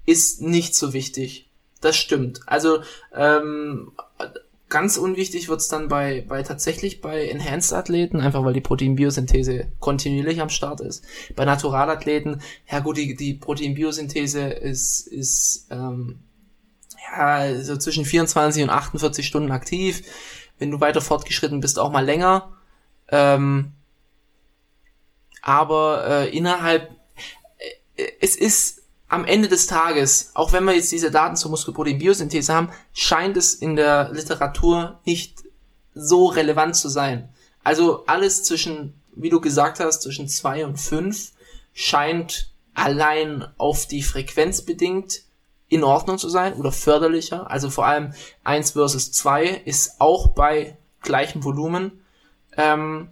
[0.05, 1.49] ist nicht so wichtig.
[1.79, 2.41] Das stimmt.
[2.47, 2.81] Also
[3.13, 3.91] ähm,
[4.69, 10.49] ganz unwichtig wird's dann bei, bei tatsächlich bei Enhanced-Athleten, einfach weil die Proteinbiosynthese kontinuierlich am
[10.49, 11.05] Start ist.
[11.35, 16.19] Bei Naturalathleten, ja gut, die, die Proteinbiosynthese ist, ist ähm,
[17.11, 20.03] ja, so zwischen 24 und 48 Stunden aktiv.
[20.59, 22.53] Wenn du weiter fortgeschritten bist, auch mal länger.
[23.09, 23.73] Ähm,
[25.41, 26.89] aber äh, innerhalb,
[27.95, 32.53] äh, es ist am Ende des Tages, auch wenn wir jetzt diese Daten zur Muskelproteinbiosynthese
[32.53, 35.43] haben, scheint es in der Literatur nicht
[35.93, 37.29] so relevant zu sein.
[37.63, 41.31] Also alles zwischen, wie du gesagt hast, zwischen zwei und fünf
[41.73, 45.21] scheint allein auf die Frequenz bedingt
[45.73, 47.49] in Ordnung zu sein oder förderlicher.
[47.49, 48.13] Also vor allem
[48.43, 52.03] eins versus zwei ist auch bei gleichem Volumen
[52.57, 53.09] ähm,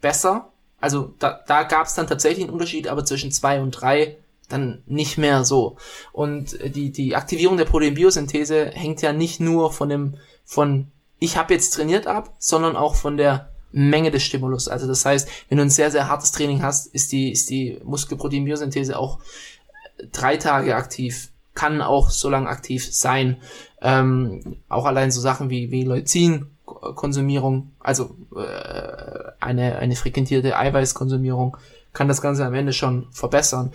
[0.00, 0.52] besser.
[0.80, 4.82] Also da, da gab es dann tatsächlich einen Unterschied, aber zwischen zwei und drei dann
[4.86, 5.76] nicht mehr so.
[6.12, 11.54] Und die, die Aktivierung der Proteinbiosynthese hängt ja nicht nur von dem, von ich habe
[11.54, 14.68] jetzt trainiert ab, sondern auch von der Menge des Stimulus.
[14.68, 17.80] Also das heißt, wenn du ein sehr, sehr hartes Training hast, ist die, ist die
[17.84, 19.18] Muskelproteinbiosynthese auch
[20.12, 23.38] drei Tage aktiv, kann auch so lange aktiv sein.
[23.82, 31.56] Ähm, auch allein so Sachen wie, wie Leucin-Konsumierung, also äh, eine, eine frequentierte Eiweißkonsumierung,
[31.92, 33.72] kann das Ganze am Ende schon verbessern.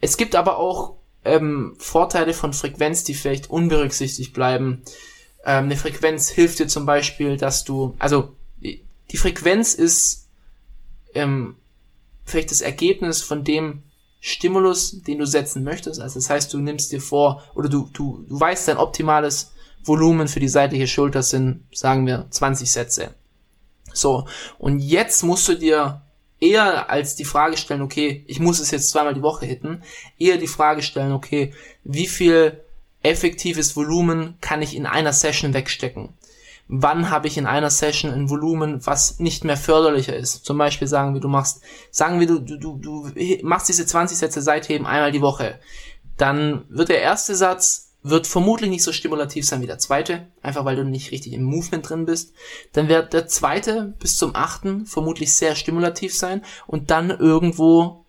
[0.00, 0.94] Es gibt aber auch
[1.24, 4.82] ähm, Vorteile von Frequenz, die vielleicht unberücksichtigt bleiben.
[5.44, 8.34] Ähm, eine Frequenz hilft dir zum Beispiel, dass du, also
[9.12, 10.28] die Frequenz ist
[11.14, 11.56] ähm,
[12.24, 13.82] vielleicht das Ergebnis von dem
[14.24, 16.00] Stimulus, den du setzen möchtest.
[16.00, 19.50] Also das heißt, du nimmst dir vor oder du, du, du weißt dein optimales
[19.82, 23.14] Volumen für die seitliche Schulter sind, sagen wir, 20 Sätze.
[23.92, 26.02] So, und jetzt musst du dir
[26.38, 29.82] eher als die Frage stellen, okay, ich muss es jetzt zweimal die Woche hitten,
[30.18, 31.52] eher die Frage stellen, okay,
[31.82, 32.60] wie viel
[33.02, 36.10] effektives Volumen kann ich in einer Session wegstecken?
[36.74, 40.46] Wann habe ich in einer Session ein Volumen, was nicht mehr förderlicher ist?
[40.46, 41.60] Zum Beispiel sagen wir, du machst,
[41.90, 43.10] sagen wir, du, du, du, du
[43.42, 45.58] machst diese 20 Sätze Seitheben einmal die Woche.
[46.16, 50.64] Dann wird der erste Satz wird vermutlich nicht so stimulativ sein wie der zweite, einfach
[50.64, 52.32] weil du nicht richtig im Movement drin bist.
[52.72, 58.01] Dann wird der zweite bis zum achten vermutlich sehr stimulativ sein und dann irgendwo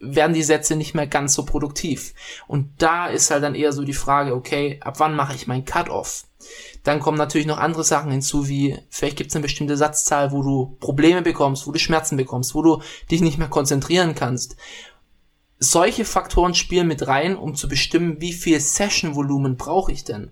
[0.00, 2.14] werden die Sätze nicht mehr ganz so produktiv.
[2.46, 5.64] Und da ist halt dann eher so die Frage, okay, ab wann mache ich mein
[5.64, 6.24] Cut-Off?
[6.84, 10.42] Dann kommen natürlich noch andere Sachen hinzu, wie vielleicht gibt es eine bestimmte Satzzahl, wo
[10.42, 14.56] du Probleme bekommst, wo du Schmerzen bekommst, wo du dich nicht mehr konzentrieren kannst
[15.60, 20.30] solche Faktoren spielen mit rein, um zu bestimmen, wie viel Session-Volumen brauche ich denn.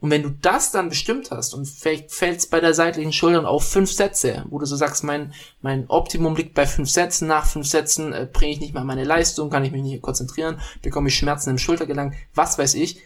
[0.00, 3.48] Und wenn du das dann bestimmt hast und vielleicht fällt es bei der seitlichen Schulter
[3.48, 7.46] auf fünf Sätze, wo du so sagst, mein, mein Optimum liegt bei fünf Sätzen, nach
[7.46, 11.08] fünf Sätzen äh, bringe ich nicht mal meine Leistung, kann ich mich nicht konzentrieren, bekomme
[11.08, 13.00] ich Schmerzen im Schultergelenk, was weiß ich,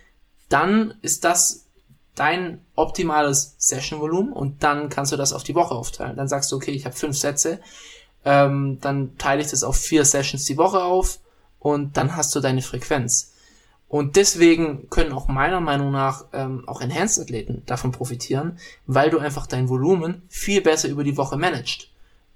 [0.51, 1.67] dann ist das
[2.15, 6.17] dein optimales Session-Volumen und dann kannst du das auf die Woche aufteilen.
[6.17, 7.59] Dann sagst du, okay, ich habe fünf Sätze,
[8.27, 11.21] ähm, dann teile ich das auf vier Sessions die Woche auf,
[11.63, 13.32] und dann hast du deine Frequenz.
[13.93, 19.47] Und deswegen können auch meiner Meinung nach ähm, auch Enhanced-Athleten davon profitieren, weil du einfach
[19.47, 21.89] dein Volumen viel besser über die Woche managst.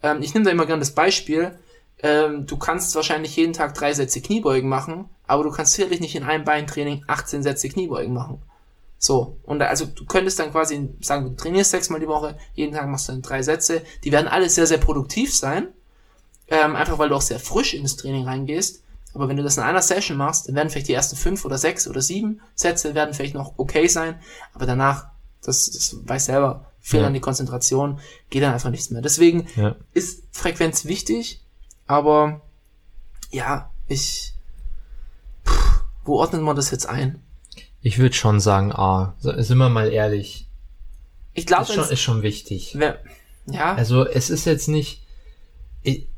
[0.03, 1.59] Ähm, ich nehme da immer gerne das Beispiel,
[2.03, 6.15] ähm, du kannst wahrscheinlich jeden Tag drei Sätze Kniebeugen machen, aber du kannst sicherlich nicht
[6.15, 8.43] in einem Beintraining 18 Sätze Kniebeugen machen.
[8.99, 12.87] So, und also du könntest dann quasi sagen, du trainierst sechsmal die Woche, jeden Tag
[12.87, 15.69] machst du dann drei Sätze, die werden alle sehr, sehr produktiv sein,
[16.49, 18.83] ähm, einfach weil du auch sehr frisch in das Training reingehst,
[19.15, 21.59] aber wenn du das in einer Session machst, dann werden vielleicht die ersten fünf oder
[21.59, 24.21] sechs oder sieben Sätze werden vielleicht noch okay sein,
[24.53, 25.07] aber danach,
[25.43, 27.07] das, das weiß selber, fehlt ja.
[27.07, 28.01] dann die Konzentration,
[28.31, 29.03] geht dann einfach nichts mehr.
[29.03, 29.77] Deswegen ja.
[29.93, 31.43] ist Frequenz wichtig,
[31.87, 32.43] aber
[33.31, 34.35] ja, ich,
[35.47, 37.23] pff, wo ordnet man das jetzt ein?
[37.83, 40.49] Ich würde schon sagen, ah, sind wir mal ehrlich.
[41.35, 42.75] Ich glaube, ist, schon, ist schon wichtig.
[42.77, 43.01] Wer,
[43.47, 43.75] ja.
[43.75, 45.03] Also es ist jetzt nicht.
[45.83, 46.09] Ich,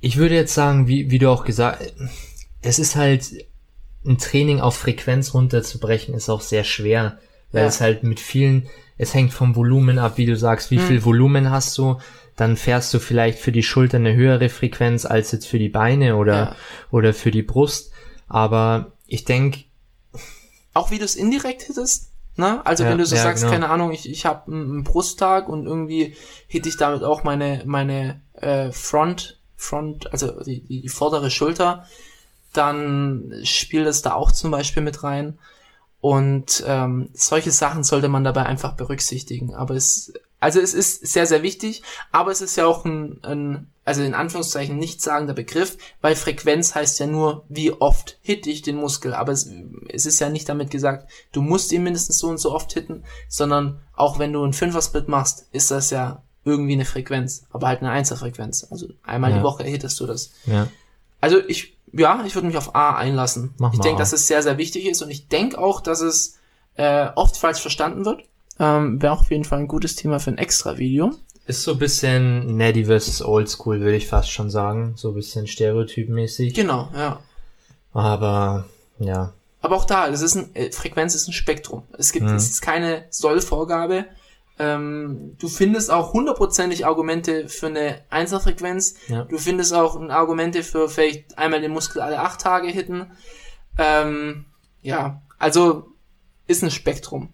[0.00, 1.92] ich würde jetzt sagen, wie, wie du auch gesagt,
[2.62, 3.46] es ist halt,
[4.06, 7.18] ein Training auf Frequenz runterzubrechen, ist auch sehr schwer,
[7.52, 7.68] weil ja.
[7.68, 8.68] es halt mit vielen,
[8.98, 10.86] es hängt vom Volumen ab, wie du sagst, wie hm.
[10.86, 11.98] viel Volumen hast du,
[12.36, 16.16] dann fährst du vielleicht für die Schulter eine höhere Frequenz als jetzt für die Beine
[16.16, 16.56] oder, ja.
[16.90, 17.92] oder für die Brust,
[18.28, 19.64] aber ich denke,
[20.74, 22.64] auch wie du es indirekt hittest, ne?
[22.66, 23.52] Also ja, wenn du so sagst, genau.
[23.52, 26.14] keine Ahnung, ich, ich habe einen Brusttag und irgendwie
[26.46, 31.86] hitte ich damit auch meine, meine äh, Front, Front, also die, die, vordere Schulter,
[32.52, 35.38] dann spielt es da auch zum Beispiel mit rein.
[36.00, 39.54] Und ähm, solche Sachen sollte man dabei einfach berücksichtigen.
[39.54, 41.82] Aber es, also es ist sehr, sehr wichtig,
[42.12, 46.98] aber es ist ja auch ein, ein also in Anführungszeichen nichtssagender Begriff, weil Frequenz heißt
[46.98, 49.14] ja nur, wie oft hit ich den Muskel.
[49.14, 49.48] Aber es,
[49.88, 53.04] es ist ja nicht damit gesagt, du musst ihn mindestens so und so oft hitten,
[53.28, 57.80] sondern auch wenn du einen Fünfer-Split machst, ist das ja irgendwie eine Frequenz, aber halt
[57.80, 58.68] eine Einzelfrequenz.
[58.70, 59.38] Also einmal ja.
[59.38, 60.30] die Woche hittest du das.
[60.46, 60.68] Ja.
[61.20, 63.54] Also ich ja, ich würde mich auf A einlassen.
[63.58, 66.38] Mach ich denke, dass es sehr, sehr wichtig ist und ich denke auch, dass es
[66.76, 68.22] äh, oft falsch verstanden wird.
[68.58, 71.12] Ähm, Wäre auf jeden Fall ein gutes Thema für ein extra Video.
[71.46, 74.94] Ist so ein bisschen Neddy versus Oldschool, würde ich fast schon sagen.
[74.96, 76.54] So ein bisschen stereotypmäßig.
[76.54, 77.20] Genau, ja.
[77.92, 78.66] Aber,
[78.98, 79.32] ja.
[79.62, 81.82] Aber auch da, das ist ein, äh, Frequenz ist ein Spektrum.
[81.96, 82.34] Es gibt, hm.
[82.34, 84.06] es ist keine Sollvorgabe.
[84.58, 88.94] Ähm, du findest auch hundertprozentig Argumente für eine Einzelfrequenz.
[89.08, 89.24] Ja.
[89.24, 93.10] Du findest auch Argumente für vielleicht einmal den Muskel alle acht Tage hitten.
[93.78, 94.46] Ähm,
[94.80, 95.92] ja, Also
[96.46, 97.32] ist ein Spektrum.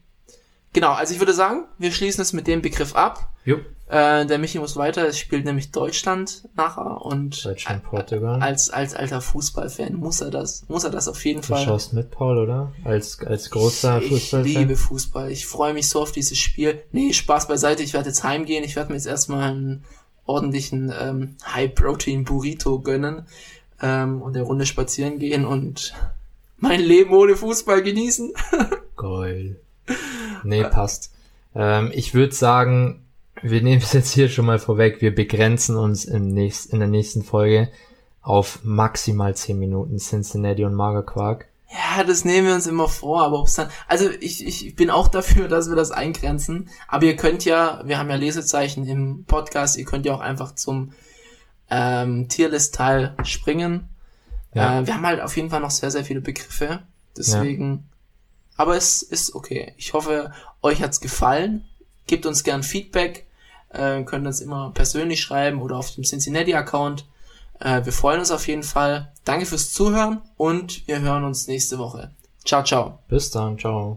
[0.72, 3.28] Genau, also ich würde sagen, wir schließen es mit dem Begriff ab.
[3.44, 3.58] Jo.
[3.88, 8.40] Äh, der Michi muss weiter, es spielt nämlich Deutschland nachher und Deutschland, Portugal.
[8.40, 11.62] als, als alter Fußballfan muss er das, muss er das auf jeden Du Fall.
[11.62, 12.72] schaust mit, Paul, oder?
[12.84, 14.50] Als, als großer ich Fußballfan.
[14.50, 15.30] liebe Fußball.
[15.30, 16.82] Ich freue mich so auf dieses Spiel.
[16.92, 17.82] Nee, Spaß beiseite.
[17.82, 18.64] Ich werde jetzt heimgehen.
[18.64, 19.84] Ich werde mir jetzt erstmal einen
[20.24, 23.26] ordentlichen ähm, High-Protein-Burrito gönnen
[23.82, 25.92] ähm, und eine Runde spazieren gehen und
[26.56, 28.32] mein Leben ohne Fußball genießen.
[28.96, 29.60] Geil.
[30.44, 31.12] Nee, passt.
[31.54, 33.04] Ähm, ich würde sagen,
[33.42, 35.00] wir nehmen es jetzt hier schon mal vorweg.
[35.00, 37.68] Wir begrenzen uns im nächst, in der nächsten Folge
[38.22, 41.46] auf maximal 10 Minuten Cincinnati und Magerquark.
[41.72, 45.08] Ja, das nehmen wir uns immer vor, aber ob's dann, also ich, ich bin auch
[45.08, 49.78] dafür, dass wir das eingrenzen, aber ihr könnt ja, wir haben ja Lesezeichen im Podcast,
[49.78, 50.92] ihr könnt ja auch einfach zum
[51.70, 53.88] ähm, Tierlist-Teil springen.
[54.52, 54.80] Ja.
[54.80, 56.80] Äh, wir haben halt auf jeden Fall noch sehr, sehr viele Begriffe,
[57.16, 57.88] deswegen,
[58.57, 59.74] aber es ist okay.
[59.76, 60.32] Ich hoffe,
[60.62, 61.64] euch hat's gefallen.
[62.07, 63.26] Gebt uns gern Feedback,
[63.70, 67.07] äh, könnt uns immer persönlich schreiben oder auf dem Cincinnati-Account.
[67.61, 69.12] Äh, wir freuen uns auf jeden Fall.
[69.24, 72.11] Danke fürs Zuhören und wir hören uns nächste Woche.
[72.44, 72.98] Ciao, ciao.
[73.09, 73.90] Bis dann, ciao.